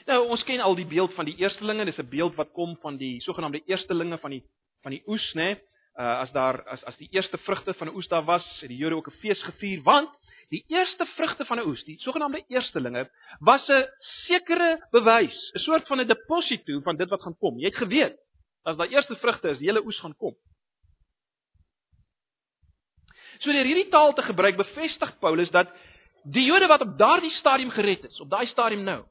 [0.10, 2.98] Nou ons ken al die beeld van die eerstelinge, dis 'n beeld wat kom van
[2.98, 4.44] die sogenaamde eerstelinge van die
[4.84, 5.58] van die oes, né?
[6.00, 8.78] Uh as daar as as die eerste vrugte van 'n oes daar was, het die
[8.78, 10.10] Jode ook 'n fees gevier want
[10.50, 13.10] Die eerste vrugte van 'n oes, die sogenaamde eerstelinge,
[13.40, 13.86] was 'n
[14.26, 17.60] sekere bewys, 'n soort van 'n deposito van dit wat gaan kom.
[17.60, 18.18] Jy het geweet
[18.64, 20.36] as daai eerste vrugte is, die hele oes gaan kom.
[23.40, 25.72] So deur hierdie taal te gebruik, bevestig Paulus dat
[26.24, 29.06] die Jode wat op daardie stadium gered is, op daai stadium nou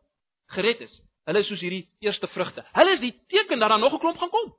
[0.47, 2.65] gered is, hulle is soos hierdie eerste vrugte.
[2.73, 4.55] Hulle is die teken dat daar nog 'n klomp gaan kom.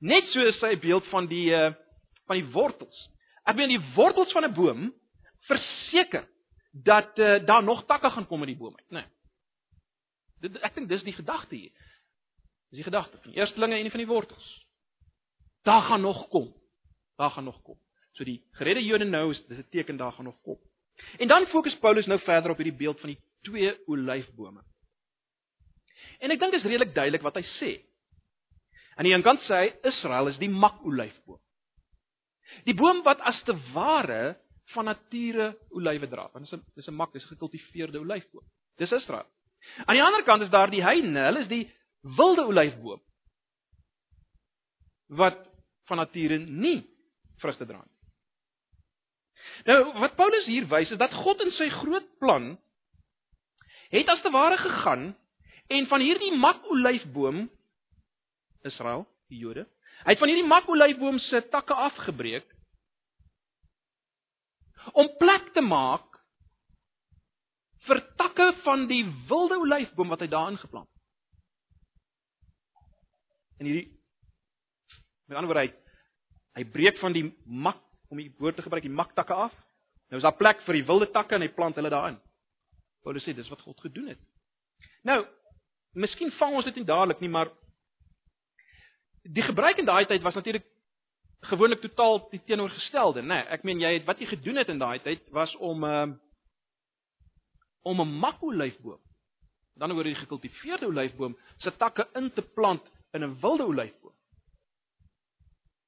[0.00, 1.72] Net so is sy beeld van die uh
[2.26, 3.08] van die wortels.
[3.44, 4.94] Ek meen die wortels van 'n boom
[5.46, 6.26] verseker
[6.70, 9.00] dat uh, daar nog takke gaan kom in die boom uit, né?
[9.00, 9.14] Nee.
[10.44, 11.72] Dit ek dink dis die gedagte hier.
[12.70, 14.48] Dis die gedagte van die eerstelinge en die van die wortels.
[15.64, 16.50] Daar gaan nog kom.
[17.16, 17.78] Daar gaan nog kom.
[18.12, 20.58] So die geredde Jode nou is dis 'n teken daar gaan nog kom.
[21.18, 24.62] En dan fokus Paulus nou verder op hierdie beeld van die twee olyfbome.
[26.18, 27.72] En ek dink dit is redelik duidelik wat hy sê.
[28.96, 31.40] Aan die een kant sê hy Israel is die makolyfboom.
[32.64, 34.36] Die boom wat as te ware
[34.74, 36.28] van nature olywe dra.
[36.32, 38.44] Want dit is 'n dis 'n mak, dis gekultiveerde olyfboom.
[38.76, 39.26] Dis Israel.
[39.86, 41.74] Aan die ander kant is daar die heidene, hulle is die
[42.16, 43.00] wilde olyfboom
[45.06, 45.38] wat
[45.86, 46.86] van nature nie
[47.38, 47.96] vrugte dra nie.
[49.64, 52.56] Nou wat Paulus hier wys is dat God in sy groot plan
[53.90, 55.14] het as te ware gegaan
[55.68, 57.46] en van hierdie makolyfboom
[58.66, 59.66] Israel, die Jode,
[60.04, 62.46] hy het van hierdie makolyfboom se takke afgebreek
[64.92, 66.20] om plek te maak
[67.86, 70.90] vir takke van die wilde olyfboom wat hy daarin geplant.
[73.58, 73.90] En hierdie
[75.26, 75.72] met ander woorde hy
[76.56, 79.52] hy breek van die mak om die woord te gebruik die maktakke af.
[80.08, 82.16] Nou is daar plek vir die wilde takke en hy plant hulle daarin.
[83.04, 84.22] Paulus sê dis wat God gedoen het.
[85.06, 85.20] Nou,
[85.94, 87.50] miskien vang ons dit nie dadelik nie, maar
[89.26, 90.64] die gebruik in daai tyd was natuurlik
[91.40, 93.26] gewoonlik totaal die teenoorgestelde, né?
[93.26, 96.06] Nee, ek meen jy het wat jy gedoen het in daai tyd was om uh,
[97.82, 99.00] om 'n makolyfboom.
[99.74, 104.14] Met ander woorde die gekultiveerde olyfboom se takke in te plant in 'n wilde olyfboom.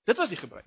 [0.05, 0.67] Dit was die gebruik.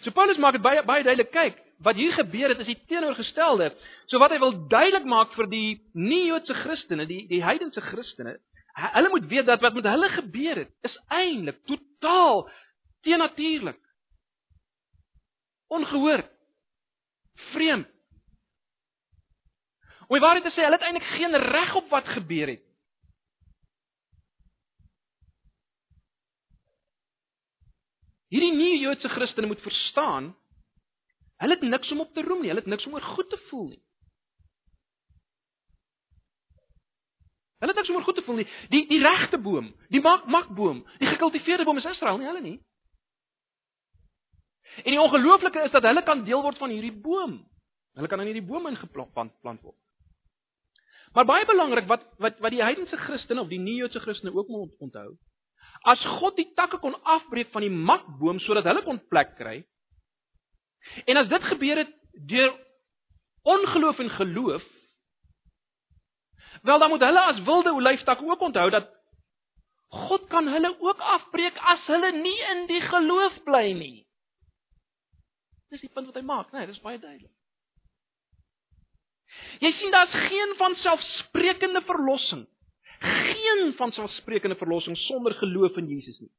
[0.00, 3.70] So Paulus maak dit baie baie duidelik, kyk, wat hier gebeur het is die teenoorgestelde.
[4.06, 8.36] So wat hy wil duidelik maak vir die nie-Joodse Christene, die die heidense Christene,
[8.76, 12.50] hulle moet weet dat wat met hulle gebeur het, is eintlik totaal
[13.00, 13.80] teenatuurlik.
[15.66, 16.30] Ongehoord.
[17.52, 17.88] Vreemd.
[20.06, 22.62] Om die waarheid te sê, hulle het eintlik geen reg op wat gebeur het.
[28.30, 30.32] Hierdie nuwe Joodse Christene moet verstaan,
[31.42, 33.38] hulle het niks om op te roem nie, hulle het niks om oor goed te
[33.48, 33.82] voel nie.
[37.58, 38.48] Hulle het niks om oor goed te voel nie.
[38.72, 42.58] Die die regte boom, die mak makboom, die gekultiveerde boom is Israel, nie hulle nie.
[44.84, 47.38] En die ongelooflike is dat hulle kan deel word van hierdie boom.
[47.96, 49.78] Hulle kan in hierdie boom ingeplant plant word.
[51.16, 54.74] Maar baie belangrik wat wat wat die heidense Christene of die nie-Joodse Christene ook moet
[54.84, 55.14] onthou.
[55.88, 59.62] As God die takke kon afbreek van die makboom sodat hulle kon plek kry.
[61.08, 61.94] En as dit gebeur het
[62.28, 62.52] deur
[63.48, 64.64] ongeloof en geloof,
[66.66, 68.90] wel dan moet hulle as wilde olyftak ook onthou dat
[69.96, 74.06] God kan hulle ook afbreek as hulle nie in die geloof bly nie.
[75.70, 76.62] Dis die punt wat hy maak, né?
[76.62, 77.32] Nee, dis baie duidelik.
[79.60, 82.46] Jy sien daar's geen van selfsprekende verlossing.
[83.02, 86.32] Geen van selfsprekende verlossing sonder geloof in Jesus nie.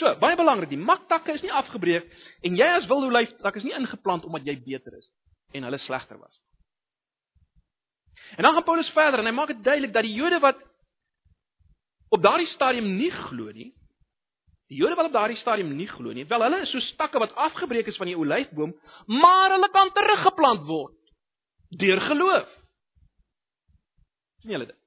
[0.00, 2.08] So, baie belangrik, die maktakke is nie afgebreek
[2.48, 5.10] en jy as wilde olyf tak is nie ingeplant omdat jy beter is
[5.52, 6.40] en hulle slegter was.
[8.36, 10.58] En dan gaan Paulus verder en hy maak dit duidelik dat die Jode wat
[12.12, 13.72] op daardie stadium nie glo nie,
[14.72, 17.34] Die Jode wat op daardie stadium nie glo nie, wel hulle is so stakke wat
[17.36, 18.70] afgebreek is van die olyfboom,
[19.20, 20.96] maar hulle kan teruggeplant word
[21.82, 22.48] deur geloof.
[24.40, 24.78] sien julle dit?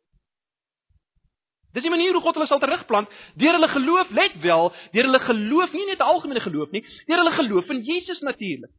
[1.78, 5.22] Dis die manier hoe God hulle sal terugplant, deur hulle geloof, let wel, deur hulle
[5.28, 8.74] geloof, nie net algemene geloof nie, deur hulle geloof in Jesus natuurlik.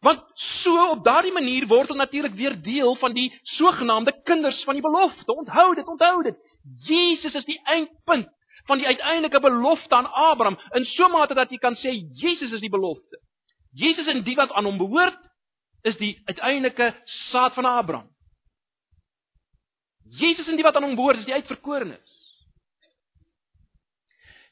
[0.00, 0.22] Want
[0.62, 4.82] so op daardie manier word hulle natuurlik weer deel van die sogenaamde kinders van die
[4.82, 5.34] belofte.
[5.34, 6.36] Onthou dit, onthou dit.
[6.86, 8.28] Jesus is die eindpunt
[8.66, 11.90] van die uiteindelike belofte aan Abraham in so 'n mate dat jy kan sê
[12.22, 13.20] Jesus is die belofte.
[13.72, 15.18] Jesus en die wat aan hom behoort
[15.82, 16.94] is die uiteindelike
[17.30, 18.08] saad van Abraham.
[20.10, 22.14] Jesus en die wat aan hom behoort is die uitverkorenes.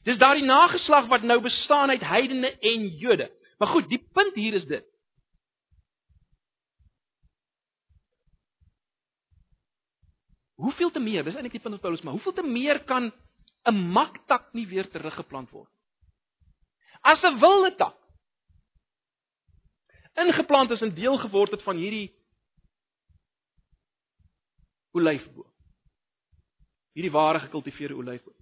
[0.05, 3.31] Dis daardie nageslag wat nou bestaan uit heidene en Jode.
[3.57, 4.85] Maar goed, die punt hier is dit.
[10.55, 13.11] Hoeveel te meer, dis eintlik die punt wat Paulus maar, hoeveel te meer kan
[13.65, 15.71] 'n maktak nie weer teruggeplant word.
[17.01, 17.97] As 'n wilde tak
[20.15, 22.13] ingeplant is en deel geword het van hierdie
[24.95, 25.51] olyfboom.
[26.95, 28.35] Hierdie ware gekultiveerde olyfboom.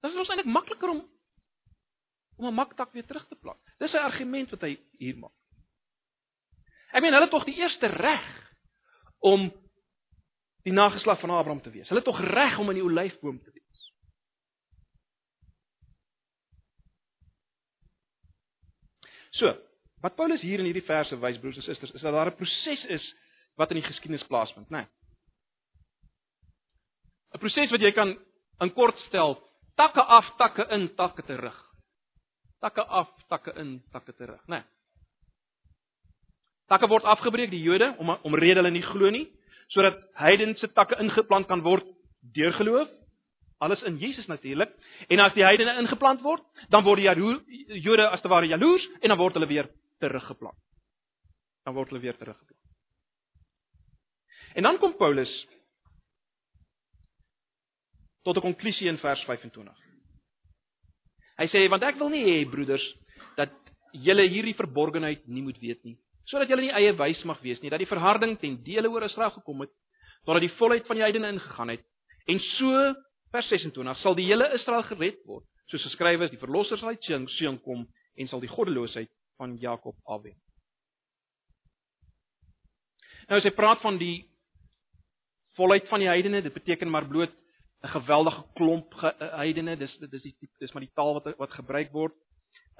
[0.00, 1.04] Dan is dit eintlik makliker om
[2.38, 3.60] om 'n maktak weer terug te plant.
[3.78, 5.34] Dis 'n argument wat hy hier maak.
[6.92, 8.54] Ek meen hulle het tog die eerste reg
[9.18, 9.52] om
[10.68, 11.88] die nageslag van Abraham te wees.
[11.88, 13.86] Hulle het tog reg om in die olyfboom te wees.
[19.38, 19.54] So,
[20.02, 22.84] wat Paulus hier in hierdie verse wys broers en susters, is dat daar 'n proses
[22.84, 23.14] is
[23.56, 24.76] wat in die geskiedenis plaasvind, né?
[24.76, 24.86] Nee.
[27.34, 28.18] 'n Proses wat jy kan
[28.60, 29.38] in kort stel,
[29.76, 31.64] takke af, takke in, takke terug.
[32.60, 34.56] Takke af, takke in, takke terug, né?
[34.56, 34.64] Nee.
[36.68, 39.26] Takke word afgebreek die Jode om om rede hulle nie glo nie,
[39.74, 41.86] sodat heidense takke ingeplant kan word
[42.34, 42.88] deur geloof.
[43.58, 44.70] Alles in Jesus natuurlik.
[45.10, 49.08] En as die heidene ingeplant word, dan word die Jode as te ware jaloers en
[49.08, 50.58] dan word hulle weer teruggeplant.
[51.66, 52.54] Dan word hulle weer teruggeplant.
[54.54, 55.30] En dan kom Paulus
[58.22, 59.76] tot 'n konklusie in vers 25.
[61.38, 62.84] Hy sê want ek wil nie hê broeders
[63.36, 63.50] dat
[63.92, 65.96] julle hierdie verborgenheid nie moet weet nie,
[66.28, 69.32] sodat julle nie eie wys mag wees nie, dat die verharding ten dele oor Israel
[69.36, 69.72] gekom het,
[70.26, 71.84] totdat die volheid van die heidene ingegaan het
[72.28, 72.82] en so
[73.32, 77.08] vers 26 sal die hele Israel gered word, soos geskrywe is, die verlosser sal uit
[77.36, 77.86] Sion kom
[78.18, 80.36] en sal die goddeloosheid van Jakob afwen.
[83.28, 84.24] Nou as hy praat van die
[85.58, 87.34] volheid van die heidene, dit beteken maar bloot
[87.82, 91.52] 'n geweldige klomp ge, uh, heidene, dis dis die dis maar die taal wat wat
[91.52, 92.14] gebruik word.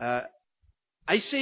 [0.00, 0.24] Uh
[1.08, 1.40] hy sê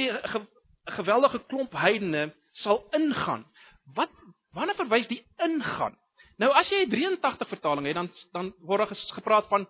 [0.87, 3.45] 'n ge, geweldige klomp heidene sal ingaan.
[3.93, 4.09] Wat
[4.51, 5.97] wanneer verwys die ingaan?
[6.37, 9.67] Nou as jy 83 vertaling het, dan dan word daar gepraat van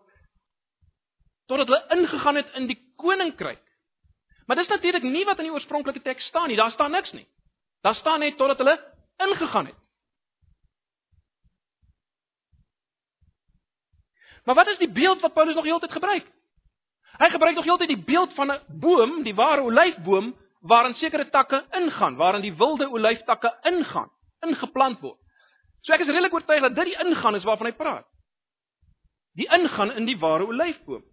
[1.47, 3.63] totdat hulle ingegaan het in die koninkryk.
[4.45, 6.55] Maar dis natuurlik nie wat in die oorspronklike teks staan nie.
[6.55, 7.27] Daar staan niks nie.
[7.81, 9.87] Daar staan net totdat hulle ingegaan het.
[14.43, 16.27] Maar wat is die beeld wat Paulus nog heeltyd gebruik?
[17.17, 21.63] Hy gebruik nog heeltyd die beeld van 'n boom, die ware olyfboom, waarin sekere takke
[21.77, 24.09] ingaan, waarin die wilde olyftakke ingaan,
[24.45, 25.19] ingeplant word.
[25.85, 28.07] So ek is redelik oortuig dat dit die ingaan is waarvan hy praat.
[29.37, 31.03] Die ingaan in die ware olyfboom.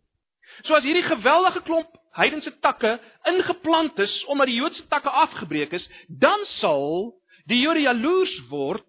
[0.65, 2.97] So as hierdie geweldige klomp heidense takke
[3.29, 7.15] ingeplant is omdat die Joodse takke afgebreek is, dan sal
[7.51, 8.87] die Jode jaloers word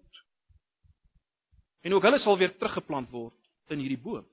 [1.86, 3.36] en ook hulle sal weer teruggeplant word
[3.70, 4.24] in hierdie boom.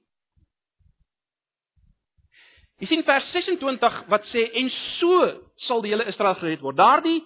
[2.82, 5.20] Jy sien vers 26 wat sê en so
[5.68, 6.80] sal die hele Israel gered word.
[6.80, 7.22] Daardie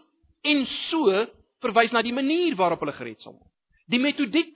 [0.47, 1.23] en so
[1.63, 3.51] verwys na die manier waarop hulle gered sal word.
[3.87, 4.53] Die metodiek.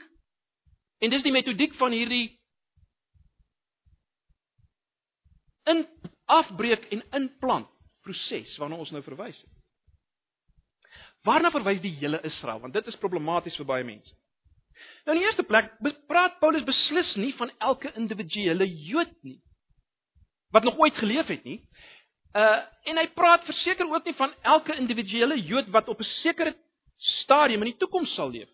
[1.01, 2.27] En dis die metodiek van hierdie
[5.71, 5.85] in
[6.29, 7.69] afbreek en inplant
[8.05, 9.49] proses waarna ons nou verwys het.
[11.25, 12.59] Waarna verwys die hele Israel?
[12.61, 14.13] Want dit is problematies vir baie mense.
[15.05, 15.69] Nou in die eerste plek
[16.09, 19.39] praat Paulus beslis nie van elke individuele Jood nie
[20.51, 21.59] wat nog ooit geleef het nie.
[22.33, 26.55] Uh en hy praat verseker ook nie van elke individuele Jood wat op 'n sekere
[26.97, 28.49] stadium in die toekoms sal leef.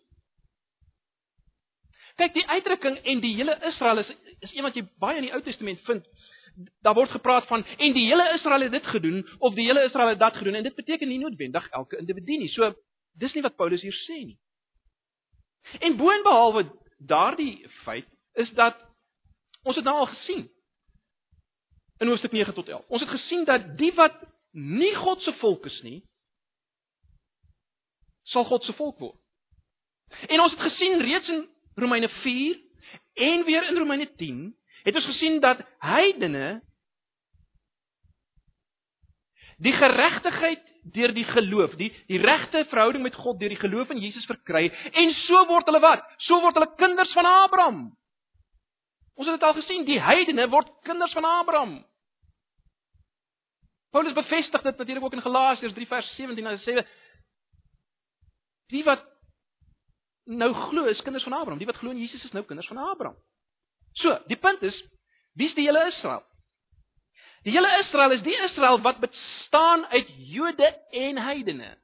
[2.15, 5.33] Kyk, die uitdrukking en die hele Israel is is een wat jy baie in die
[5.33, 6.05] Ou Testament vind.
[6.81, 10.07] Daar word gepraat van en die hele Israel het dit gedoen of die hele Israel
[10.07, 12.49] het dat gedoen en dit beteken nie noodwendig elke individu nie.
[12.49, 12.73] So
[13.13, 14.39] dis nie wat Paulus hier sê nie.
[15.79, 18.86] En boonbehalwe daardie feit is dat
[19.63, 20.49] ons het nou al gesien
[21.97, 22.86] in hoofstuk 9 tot 11.
[22.88, 24.15] Ons het gesien dat die wat
[24.51, 26.01] nie God se volk is nie,
[28.27, 29.19] sal God se volk word.
[30.27, 31.43] En ons het gesien reeds in
[31.75, 32.62] Romeine 4
[33.27, 36.62] en weer in Romeine 10, het ons gesien dat heidene
[39.57, 44.01] die geregtigheid deur die geloof, die die regte verhouding met God deur die geloof in
[44.01, 46.03] Jesus verkry en so word hulle wat?
[46.27, 47.81] So word hulle kinders van Abraham.
[49.17, 51.77] Ons het dit al gesien, die heidene word kinders van Abraham.
[53.91, 56.84] Paulus bevestig dit natuurlik ook in Galasiërs 3 vers 17 en hy sê
[58.73, 59.01] die wat
[60.27, 62.82] nou glo is kinders van Abraham, die wat glo in Jesus is nou kinders van
[62.84, 63.17] Abraham.
[63.97, 64.77] So, die punt is,
[65.39, 66.21] wie is die hele Israel?
[67.47, 71.77] Die hele Israel is die Israel wat bestaan uit Jode en heidene.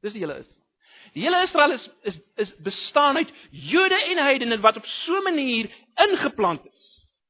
[0.00, 0.53] Dis die hele Israel.
[1.14, 5.22] Die hele Israel is is is bestaan uit Jode en heidene wat op so 'n
[5.22, 6.84] manier ingeplant is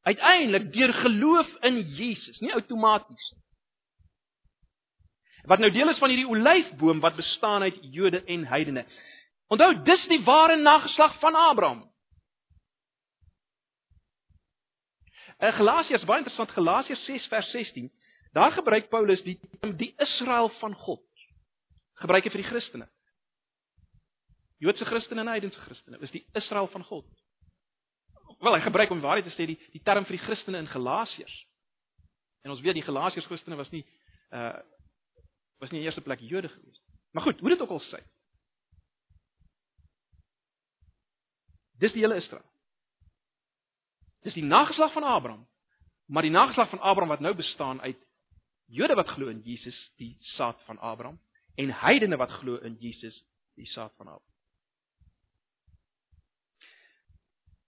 [0.05, 3.42] Uiteindelik deur geloof in Jesus, nie outomaties nie.
[5.49, 8.85] Wat nou deel is van hierdie olyfboom wat bestaan uit Jode en heidene.
[9.53, 11.83] Onthou, dis die ware nageslag van Abraham.
[15.40, 17.88] In Galasiërs baie interessant Galasiërs 6 vers 16,
[18.37, 19.38] daar gebruik Paulus die
[19.81, 21.04] die Israel van God.
[22.04, 22.88] Gebruik hy vir die Christene.
[24.65, 27.08] Joodse Christene en heidense Christene, is die Israel van God.
[28.40, 31.35] Wel, hy gebruik om waarheid te sê die die term vir die Christene in Galasiërs.
[32.44, 33.85] En ons weet die Galasiërs Christene was nie
[34.33, 34.56] uh
[35.62, 36.96] was nie in eerste plek Jode gewees nie.
[37.15, 38.00] Maar goed, hoe dit ook al sê.
[41.81, 42.44] Dis die hele Israel.
[44.27, 45.46] Dis die nageslag van Abraham.
[46.06, 48.00] Maar die nageslag van Abraham wat nou bestaan uit
[48.67, 51.19] Jode wat glo in Jesus, die saad van Abraham,
[51.54, 54.34] en heidene wat glo in Jesus, die saad van Abraham.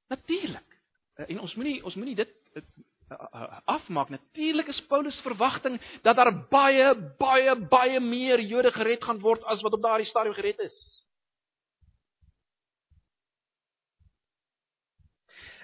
[0.08, 0.78] Natuurlik.
[1.14, 2.34] Eh, en ons moenie ons moenie dit
[3.64, 4.08] afmaak.
[4.08, 9.62] Natuurlik is Paulus verwagting dat daar baie baie baie meer Jode gered gaan word as
[9.62, 10.76] wat op daardie stadium gered is.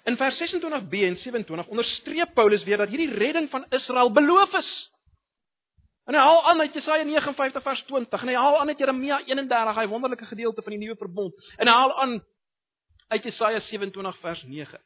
[0.05, 4.71] In vers 26b en 27 onderstreep Paulus weer dat hierdie redding van Israel beloof is.
[6.05, 9.21] En hy haal aan uit Jesaja 59 vers 20 en hy haal aan uit Jeremia
[9.25, 11.35] 31, hy wonderlike gedeelte van die nuwe verbond.
[11.57, 12.17] En hy haal aan
[13.13, 14.81] uit Jesaja 27 vers 9.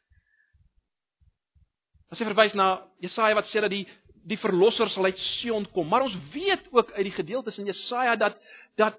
[2.11, 2.67] As jy verwys na
[3.03, 3.85] Jesaja wat sê dat die
[4.27, 8.17] die verlosser sal uit Sion kom, maar ons weet ook uit die gedeeltes in Jesaja
[8.19, 8.35] dat
[8.75, 8.97] dat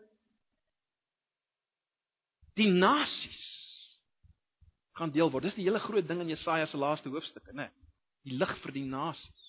[2.57, 3.43] die nasies
[4.99, 5.47] gaan deel word.
[5.47, 7.69] Dis die hele groot ding in Jesaja se laaste hoofstukke, né?
[8.27, 9.48] Die lig vir die nasies.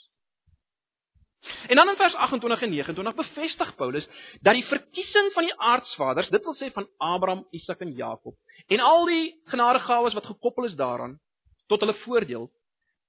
[1.67, 4.07] En dan in vers 28 en 29 bevestig Paulus
[4.41, 8.35] dat die verkiesing van die aardsvaders, dit wil sê van Abraham, Isak en Jakob,
[8.67, 11.19] en al die genadegawes wat gekoppel is daaraan
[11.67, 12.49] tot hulle voordeel.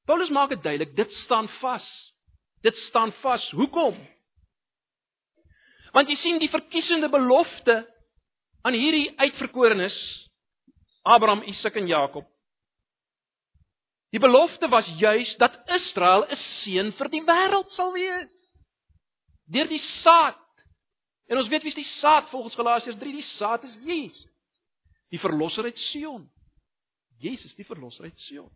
[0.06, 1.86] Paulus maak dit duidelik, dit staan vas.
[2.62, 3.50] Dit staan vas.
[3.50, 3.96] Hoekom?
[5.92, 7.80] Want jy sien die verkiesende belofte
[8.62, 9.96] aan hierdie uitverkorenes
[11.02, 12.29] Abraham, Isak en Jakob.
[14.10, 18.34] Die belofte was juis dat Israel 'n seën vir die wêreld sal wees.
[19.46, 20.38] Deur die saad.
[21.26, 24.26] En ons weet wie is die saad volgens Galasiërs 3, die saad is Jesus.
[25.10, 26.30] Die verlosser uit Sion.
[27.18, 28.50] Jesus, die verlosser uit Sion.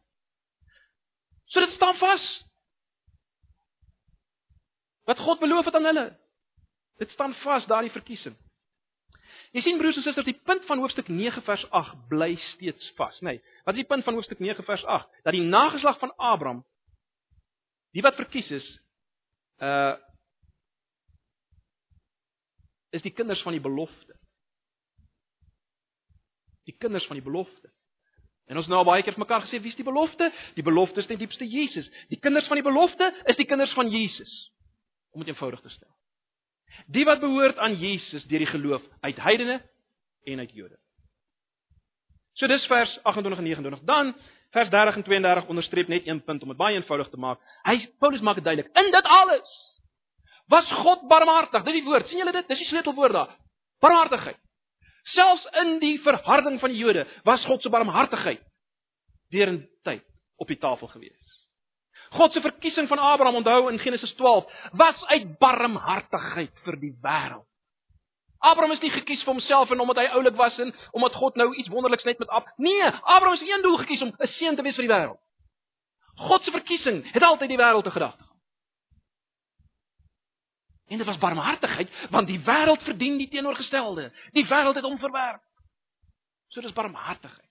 [1.44, 2.44] So dit staan vas.
[5.04, 6.06] Wat God beloof het aan hulle.
[6.98, 8.36] Dit staan vas daardie verkiesing.
[9.54, 13.20] Jy sien broers en susters, die punt van hoofstuk 9 vers 8 bly steeds vas,
[13.22, 13.36] nê.
[13.36, 15.20] Nee, wat is die punt van hoofstuk 9 vers 8?
[15.22, 16.64] Dat die nageslag van Abraham
[17.94, 18.66] die wat verkies is,
[19.62, 19.94] uh
[22.94, 24.14] is die kinders van die belofte.
[26.70, 27.70] Die kinders van die belofte.
[28.46, 30.28] En ons nou baie keer mekaar gesê, wie is die belofte?
[30.54, 31.88] Die belofte is ten diepste Jesus.
[32.12, 34.30] Die kinders van die belofte is die kinders van Jesus.
[35.10, 35.90] Om dit eenvoudig te stel.
[36.86, 39.60] Die wat behoort aan Jesus deur die geloof uit heidene
[40.24, 40.78] en uit Jode.
[42.34, 43.84] So dis vers 28 en 29.
[43.86, 44.14] Dan
[44.50, 47.40] vers 30 en 32 onderstreep net een punt om dit baie eenvoudig te maak.
[47.62, 48.70] Hy Paulus maak dit duidelik.
[48.78, 49.60] In dit alles
[50.46, 51.62] was God barmhartig.
[51.64, 52.08] Dis die woord.
[52.08, 52.48] sien julle dit?
[52.48, 53.36] Dis die sleutelwoord daar.
[53.80, 54.38] Barmhartigheid.
[55.14, 58.42] Selfs in die verharding van die Jode was God se barmhartigheid
[59.30, 60.04] deur 'n tyd
[60.36, 61.33] op die tafel gewees.
[62.14, 67.46] God se verkiesing van Abraham onthou in Genesis 12 was uit barmhartigheid vir die wêreld.
[68.44, 71.48] Abraham is nie gekies vir homself en omdat hy oulik was en omdat God nou
[71.56, 72.50] iets wonderliks net met Ab.
[72.56, 75.20] Nee, Abraham is een doel gekies om 'n seun te wees vir die wêreld.
[76.14, 78.24] God se verkiesing het altyd die wêreld te gedagte.
[80.86, 84.12] En dit was barmhartigheid want die wêreld verdien die teenoorgestelde.
[84.32, 85.42] Die wêreld het hom verwerp.
[86.48, 87.43] So dis barmhartigheid.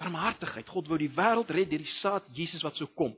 [0.00, 0.68] Barmhartigheid.
[0.68, 3.14] God wou die wêreld red deur die saad Jesus wat sou kom.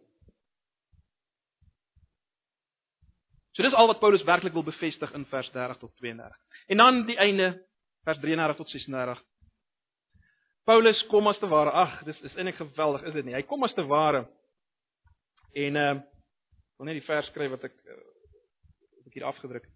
[3.56, 6.36] So dis al wat Paulus werklik wil bevestig in vers 30 tot 32.
[6.70, 7.48] En dan die einde
[8.06, 9.24] vers 33 tot 36.
[10.68, 11.72] Paulus kom as te ware.
[11.74, 13.34] Ag, dis is eintlik geweldig, is dit nie?
[13.34, 14.26] Hy kom as te ware.
[15.56, 16.06] En ehm uh,
[16.78, 17.96] wil net die vers skryf wat ek uh,
[19.00, 19.74] wat ek hier afgedruk het.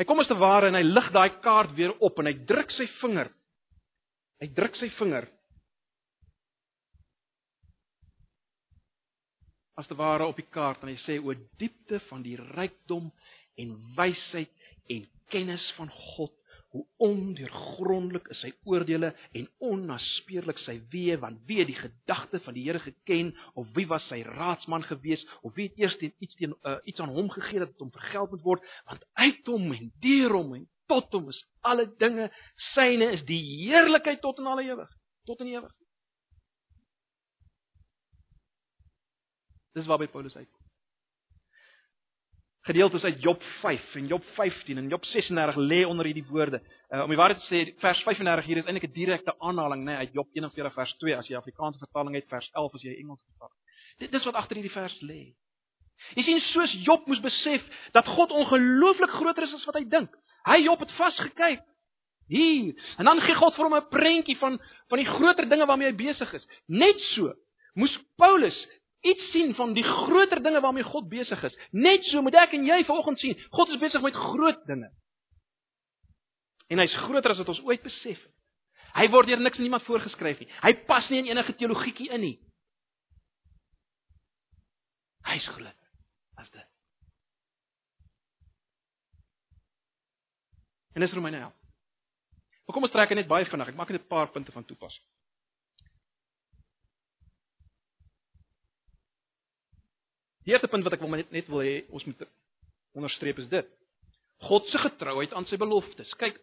[0.00, 2.72] Hy kom as te ware en hy lig daai kaart weer op en hy druk
[2.74, 3.30] sy vinger.
[4.42, 5.28] Hy druk sy vinger
[9.76, 13.10] as te ware op die kaart en hy sê o diepte van die rykdom
[13.60, 14.52] en wysheid
[14.92, 16.32] en kennis van God
[16.76, 22.56] hoe ondeurgrondelik is sy oordeele en onnaspeurlik sy weë want wie het die gedagte van
[22.56, 26.36] die Here geken of wie was sy raadsman gewees of wie het eers teen iets
[26.40, 29.72] teen uh, iets aan hom gegee dat dit hom vergeld moet word want uit hom
[29.76, 32.28] en deur hom en tot hom is alle dinge
[32.74, 34.92] syne is die heerlikheid tot in alle ewig
[35.30, 35.72] tot in ewig
[39.76, 40.62] Dis waarby Paulus uitkom.
[42.66, 46.62] Gedeeltes uit Job 5 en Job 15 en Job 36 lê onder hierdie woorde.
[46.88, 49.92] Uh, om die waarheid te sê, vers 35 hier is eintlik 'n direkte aanhaling nê
[49.92, 52.94] nee, uit Job 41 vers 2 as jy Afrikaanse vertaling het, vers 11 as jy
[52.96, 53.52] Engels vertaal.
[53.98, 55.34] Dit dis wat agter hierdie vers lê.
[56.16, 57.62] Jy sien soos Job moes besef
[57.92, 60.10] dat God ongelooflik groter is as wat hy dink.
[60.48, 61.62] Hy Job het vasgekyk.
[62.26, 62.74] Hier.
[62.98, 64.58] En dan gee God vir hom 'n prentjie van
[64.88, 66.46] van die groter dinge waarmee hy besig is.
[66.66, 67.32] Net so
[67.74, 68.56] moes Paulus
[69.10, 71.58] iets sien van die groter dinge waarmee God besig is.
[71.70, 74.90] Net so moet ek en jy vanoggend sien, God is besig met groot dinge.
[76.72, 78.32] En hy's groter as wat ons ooit besef het.
[78.96, 80.48] Hy word deur niks en niemand voorgeskryf nie.
[80.62, 82.36] Hy pas nie in enige teologietjie in nie.
[85.26, 85.74] Hy's groter
[86.40, 86.64] as dit.
[90.96, 91.52] En dis Romeine 11.
[92.66, 93.68] Maar kom ons trek net baie vinnig.
[93.68, 95.04] Ek maak net 'n paar punte van toepassing.
[100.46, 102.22] Die eerste punt wat ek wil net net wil hê ons moet
[102.96, 103.70] onderstreep is dit.
[104.46, 106.12] God se getrouheid aan sy beloftes.
[106.20, 106.36] Kyk,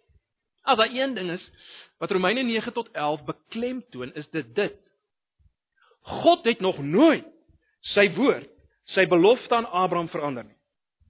[0.67, 1.43] as daar een ding is
[2.03, 4.75] wat Romeine 9 tot 11 beklemtoon, is dit dit.
[6.19, 7.29] God het nog nooit
[7.93, 8.51] sy woord,
[8.91, 10.59] sy belofte aan Abraham verander nie.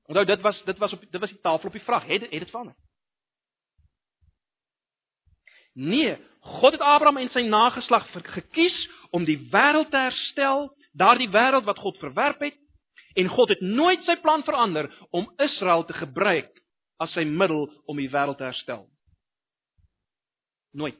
[0.05, 2.45] Onthou dit was dit was op dit was die tafel op die vraag, het het
[2.45, 2.75] dit verander?
[5.73, 6.17] Nee,
[6.61, 8.75] God het Abraham en sy nageslag gekies
[9.09, 12.59] om die wêreld te herstel, daardie wêreld wat God verwerp het,
[13.13, 16.51] en God het nooit sy plan verander om Israel te gebruik
[17.03, 18.85] as sy middel om die wêreld te herstel.
[20.73, 20.97] Nooit.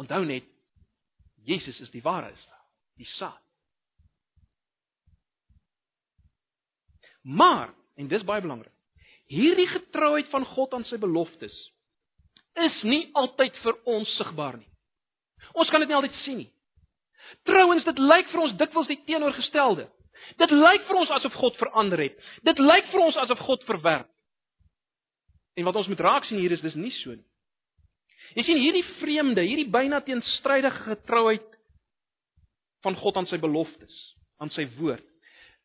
[0.00, 0.48] Onthou net
[1.46, 2.66] Jesus is die ware Israel,
[2.98, 3.38] die saad.
[7.22, 8.72] Maar, en dis baie belangrik,
[9.30, 11.54] hierdie getrouheid van God aan sy beloftes
[12.58, 14.68] is nie altyd vir ons sigbaar nie.
[15.54, 16.50] Ons kan dit nie altyd sien nie.
[17.48, 19.88] Trouwens, dit lyk vir ons dikwels die teenoorgestelde.
[20.38, 22.18] Dit lyk vir ons asof God verander het.
[22.46, 24.08] Dit lyk vir ons asof God verwerp.
[25.58, 27.26] En wat ons moet raak sien hier is dis nie so nie.
[28.32, 31.48] Jy sien hierdie vreemde, hierdie byna teenstrydige getrouheid
[32.86, 33.96] van God aan sy beloftes,
[34.40, 35.04] aan sy woord.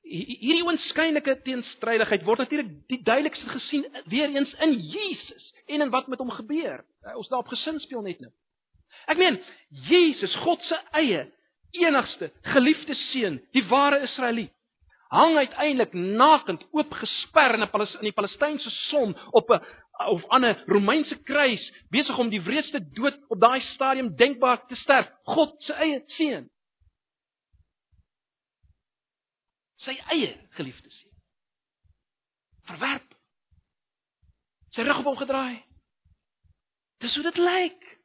[0.07, 6.07] Hierdie oënskynlike teenstrydigheid word natuurlik die duidelikste gesien weer eens in Jesus en in wat
[6.11, 6.83] met hom gebeur.
[7.15, 8.31] Ons daarop gesin speel net nou.
[9.11, 9.39] Ek meen,
[9.87, 11.25] Jesus, God se eie
[11.71, 14.53] enigste geliefde seun, die ware Israeliet,
[15.09, 19.61] hang uiteindelik nakend oopgesper in 'n in die Palestynse son op 'n
[19.97, 24.75] of aan 'n Romeinse kruis, besig om die wreedste dood op daai stadium denkbaar te
[24.75, 26.49] sterf, God se eie seun.
[29.75, 31.13] Sy eie geliefde seun.
[32.63, 33.15] Verwerp.
[34.69, 35.63] Sy rug op hom gedraai.
[36.97, 37.96] Dis hoe dit lyk.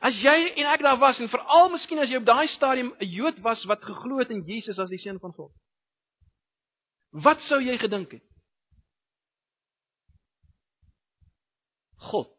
[0.00, 3.06] As jy en ek daar was en veral miskien as jy op daai stadium 'n
[3.06, 5.52] Jood was wat geglo het in Jesus as die seun van God.
[7.10, 8.24] Wat sou jy gedink het?
[11.96, 12.32] God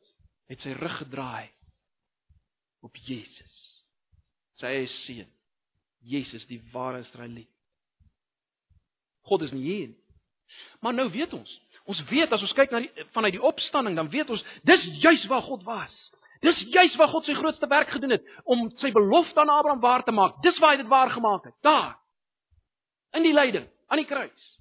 [0.48, 1.50] het sy rug gedraai
[2.82, 3.54] op Jesus.
[4.60, 5.32] Sy eie seun.
[6.06, 7.50] Jesus die ware Israeliet.
[9.26, 10.02] God is nie hier nie.
[10.80, 11.62] Maar nou weet ons.
[11.86, 15.26] Ons weet as ons kyk na die vanuit die opstanding, dan weet ons dis juis
[15.30, 15.94] waar God was.
[16.44, 20.04] Dis juis waar God sy grootste werk gedoen het om sy belofte aan Abraham waar
[20.04, 20.42] te maak.
[20.44, 21.56] Dis waar hy dit waar gemaak het.
[21.62, 21.96] Daar.
[23.16, 24.52] In die lyding, aan die kruis.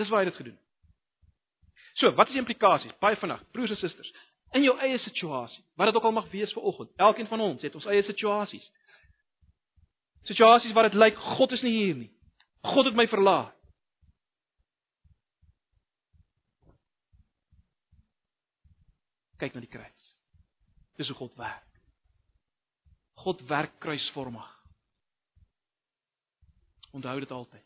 [0.00, 0.64] Dis waar hy dit gedoen het.
[1.98, 2.94] So, wat is die implikasies?
[3.02, 4.10] Baie vinnig, broers en susters,
[4.54, 6.92] in jou eie situasie, wat dit ook al mag wees vir oggend.
[6.96, 8.64] Elkeen van ons het ons eie situasies.
[10.30, 12.10] Situasies waar dit lyk God is nie hier nie.
[12.62, 13.54] God het my verlaat.
[19.38, 19.97] Kyk na die kruis.
[20.98, 21.66] Dis hoe God werk.
[23.22, 24.48] God werk kruisvormig.
[26.90, 27.64] Onthou dit altyd.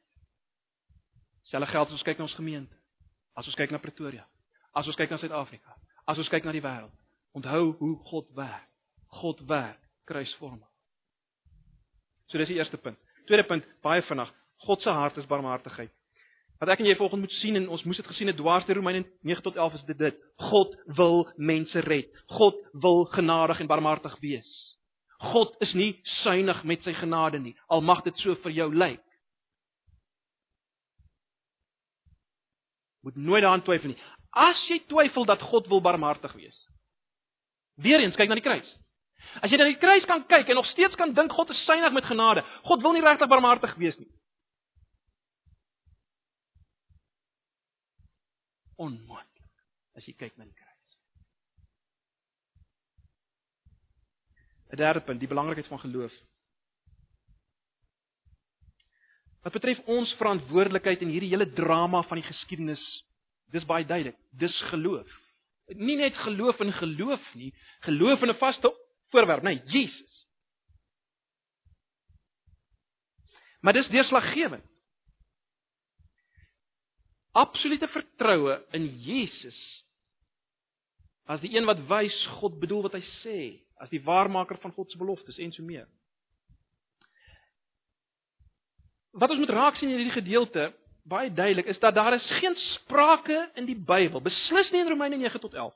[1.49, 2.77] Selfe geld as ons kyk na ons gemeente.
[3.37, 4.27] As ons kyk na Pretoria.
[4.77, 5.77] As ons kyk na Suid-Afrika.
[6.09, 6.93] As ons kyk na die wêreld.
[7.37, 8.69] Onthou hoe God werk.
[9.21, 10.69] God werk kruisvormig.
[12.29, 13.01] So dis die eerste punt.
[13.29, 14.31] Tweede punt, baie vinnig.
[14.67, 15.93] God se hart is barmhartigheid.
[16.63, 18.79] Wat ek en jy volgens moet sien en ons moes dit gesien het dwars deur
[18.79, 20.19] Romeine 9 tot 11 is dit dit.
[20.39, 22.13] God wil mense red.
[22.39, 24.53] God wil genadig en barmhartig wees.
[25.33, 27.57] God is nie suinig met sy genade nie.
[27.67, 29.03] Al mag dit so vir jou lyk.
[33.03, 34.01] Moet nooit daaraan twyfel nie.
[34.31, 36.63] As jy twyfel dat God wil barmhartig wees.
[37.83, 38.71] Weereens kyk na die kruis.
[39.43, 41.91] As jy na die kruis kan kyk en nog steeds kan dink God is suinig
[41.91, 44.13] met genade, God wil nie regtig barmhartig wees nie.
[48.83, 51.01] Onmoontlik as jy kyk na die kruis.
[54.73, 56.15] 'n Derde punt, die belangrikheid van geloof.
[59.43, 62.83] Wat betref ons verantwoordelikheid in hierdie hele drama van die geskiedenis,
[63.53, 64.17] dis baie duidelik.
[64.31, 65.09] Dis geloof.
[65.77, 67.53] Nie net geloof in geloof nie,
[67.87, 68.71] geloof in 'n vaste
[69.11, 70.27] voorwerp, nee, Jesus.
[73.61, 74.72] Maar dis deurslaggewend
[77.33, 79.59] absolute vertroue in Jesus
[81.31, 83.39] as die een wat wys God bedoel wat hy sê,
[83.81, 85.87] as die waarmaker van God se beloftes en so meer.
[89.13, 90.71] Wat ons moet raak sien in hierdie gedeelte
[91.09, 95.19] baie duidelik is dat daar is geen sprake in die Bybel, beslis nie in Romeine
[95.19, 95.75] 9 tot 11.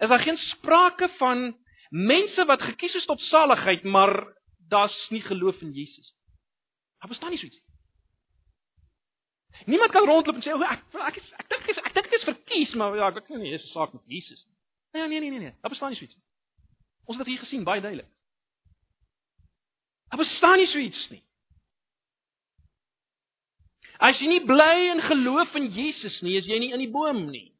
[0.00, 1.50] Is daar geen sprake van
[1.90, 4.14] mense wat gekies is tot saligheid, maar
[4.68, 6.20] daar's nie geloof in Jesus nie.
[7.02, 7.71] Daar bestaan nie so iets nie.
[9.66, 12.24] Niemand kan rondloop en sê, "O, ek ek is ek dink ek dink dit is
[12.24, 14.56] verkies, maar ja, ek weet nie, dis 'n saak met Jesus nie."
[14.92, 15.54] Nee, nee, nee, nee, nee.
[15.60, 16.24] Daar bestaan nie so iets nie.
[17.04, 18.08] Ons het dit hier gesien baie duidelik.
[20.08, 21.22] Daar bestaan nie so iets nie.
[24.02, 27.30] As jy nie bly in geloof in Jesus nie, is jy nie in die boom
[27.30, 27.52] nie.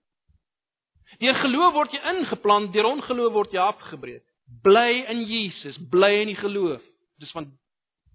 [1.20, 4.24] Deur geloof word jy ingeplant, deur ongeloof word jy afgebreek.
[4.62, 6.82] Bly in Jesus, bly in die geloof.
[7.22, 7.46] Dis van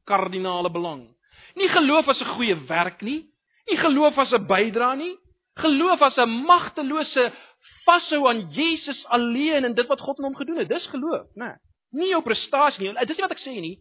[0.06, 1.08] kardinale belang.
[1.56, 3.26] Nie geloof as 'n goeie werk nie,
[3.68, 5.16] nie geloof as 'n bydra nie,
[5.56, 7.34] geloof as 'n magtelose
[7.86, 10.70] vashou aan Jesus alleen en dit wat God in hom gedoen het.
[10.70, 11.46] Dis geloof, né?
[11.46, 13.06] Nee, nie jou prestasie nie.
[13.06, 13.78] Dis nie wat ek sê nie.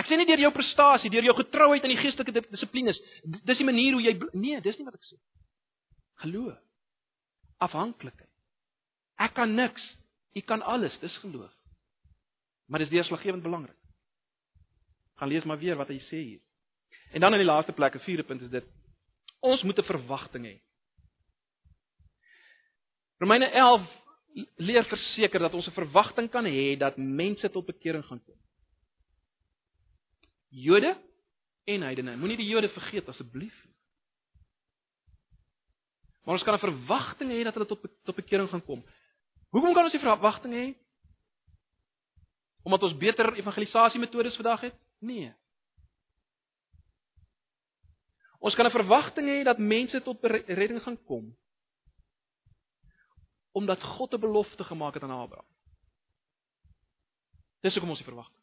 [0.00, 3.00] Ek sê nie deur jou prestasie, deur jou getrouheid aan die geestelike dissiplines.
[3.44, 5.18] Dis die manier hoe jy nee, dis nie wat ek sê.
[6.24, 6.58] Geloof.
[7.60, 8.28] Afhanklikheid.
[9.20, 9.82] Ek kan niks,
[10.32, 11.52] u kan alles, dis geloof.
[12.70, 13.76] Maar dis deurslaggewend belangrik.
[15.20, 16.40] Gaan lees maar weer wat hy sê hier.
[17.12, 18.64] En dan in die laaste plek, 'n vierde punt is dit.
[19.40, 20.56] Ons moet 'n verwagting hê.
[23.18, 23.84] Romeine 11
[24.56, 28.38] leer verseker dat ons 'n verwagting kan hê dat mense tot bekering gaan kom.
[30.48, 30.96] Jode
[31.64, 32.16] en heidene.
[32.16, 33.66] Moenie die Jode vergeet asseblief.
[36.24, 38.84] Maar ons kan 'n verwagting hê dat hulle tot tot bekering gaan kom.
[39.50, 40.74] Hoekom kan ons die verwagting hê?
[42.62, 44.89] Omdat ons beter evangelisasie metodes vandag het?
[45.00, 45.34] Nee.
[48.40, 51.36] Ons kan 'n verwagting hê dat mense tot redding gaan kom.
[53.52, 55.48] Omdat God 'n belofte gemaak het aan Abraham.
[57.60, 58.40] Dis hoekom ons die verwagting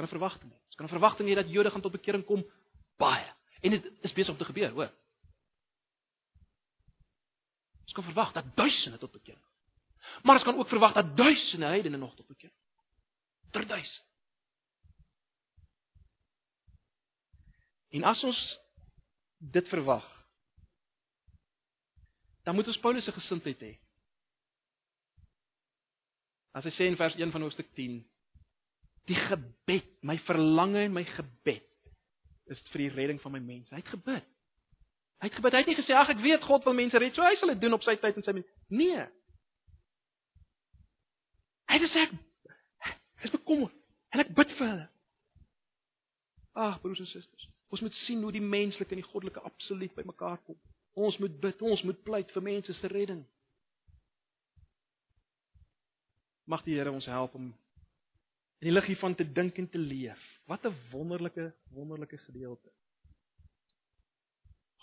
[0.00, 0.58] kan 'n verwagting hê.
[0.66, 2.44] Ons kan 'n verwagting hê dat Jode gaan tot bekering kom
[2.96, 3.34] baie.
[3.60, 4.92] En dit is besig om te gebeur, hoor.
[7.84, 9.49] Ons kan verwag dat duisende tot bekering.
[10.22, 12.84] Maar ons kan ook verwag dat duisende heidene nog tot bekering kom.
[13.50, 14.08] Ter duisende.
[17.90, 18.40] En as ons
[19.38, 20.06] dit verwag,
[22.42, 23.72] dan moet ons Paulus se gesindheid hê.
[26.54, 27.98] As hy sê in vers 1 van hoofstuk 10,
[29.10, 31.66] die gebed, my verlange en my gebed
[32.50, 33.70] is vir die redding van my mense.
[33.74, 34.26] Hy het gebid.
[35.20, 35.54] Hy het gebid.
[35.54, 37.62] Hy het nie gesê ag ek weet God wil mense red, so hy sal dit
[37.62, 38.50] doen op sy tyd en sy manier.
[38.72, 39.06] Nee.
[41.70, 42.14] Hy gesê ek
[43.28, 43.76] is bekommerd
[44.10, 44.86] en ek bid vir hulle.
[46.58, 50.40] Ag broers en susters, ons moet sien hoe die menslike en die goddelike absoluut bymekaar
[50.46, 50.58] kom.
[50.98, 53.22] Ons moet bid, ons moet pleit vir mense se redding.
[56.50, 57.52] Mag die Here ons help om
[58.60, 60.20] in die lig hiervan te dink en te leef.
[60.50, 62.70] Wat 'n wonderlike wonderlike gedeelte.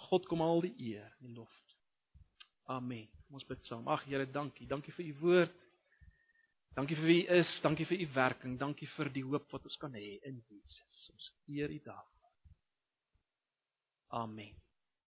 [0.08, 1.52] God kom al die eer en lof.
[2.66, 3.08] Amen.
[3.30, 3.88] Ons bid saam.
[3.88, 4.68] Ag Here, dankie.
[4.68, 5.67] Dankie vir u woord.
[6.78, 9.80] Dankie vir wie u is, dankie vir u werking, dankie vir die hoop wat ons
[9.82, 11.00] kan hê in Jesus.
[11.16, 12.34] Ons eer u daarvoor.
[14.22, 14.67] Amen.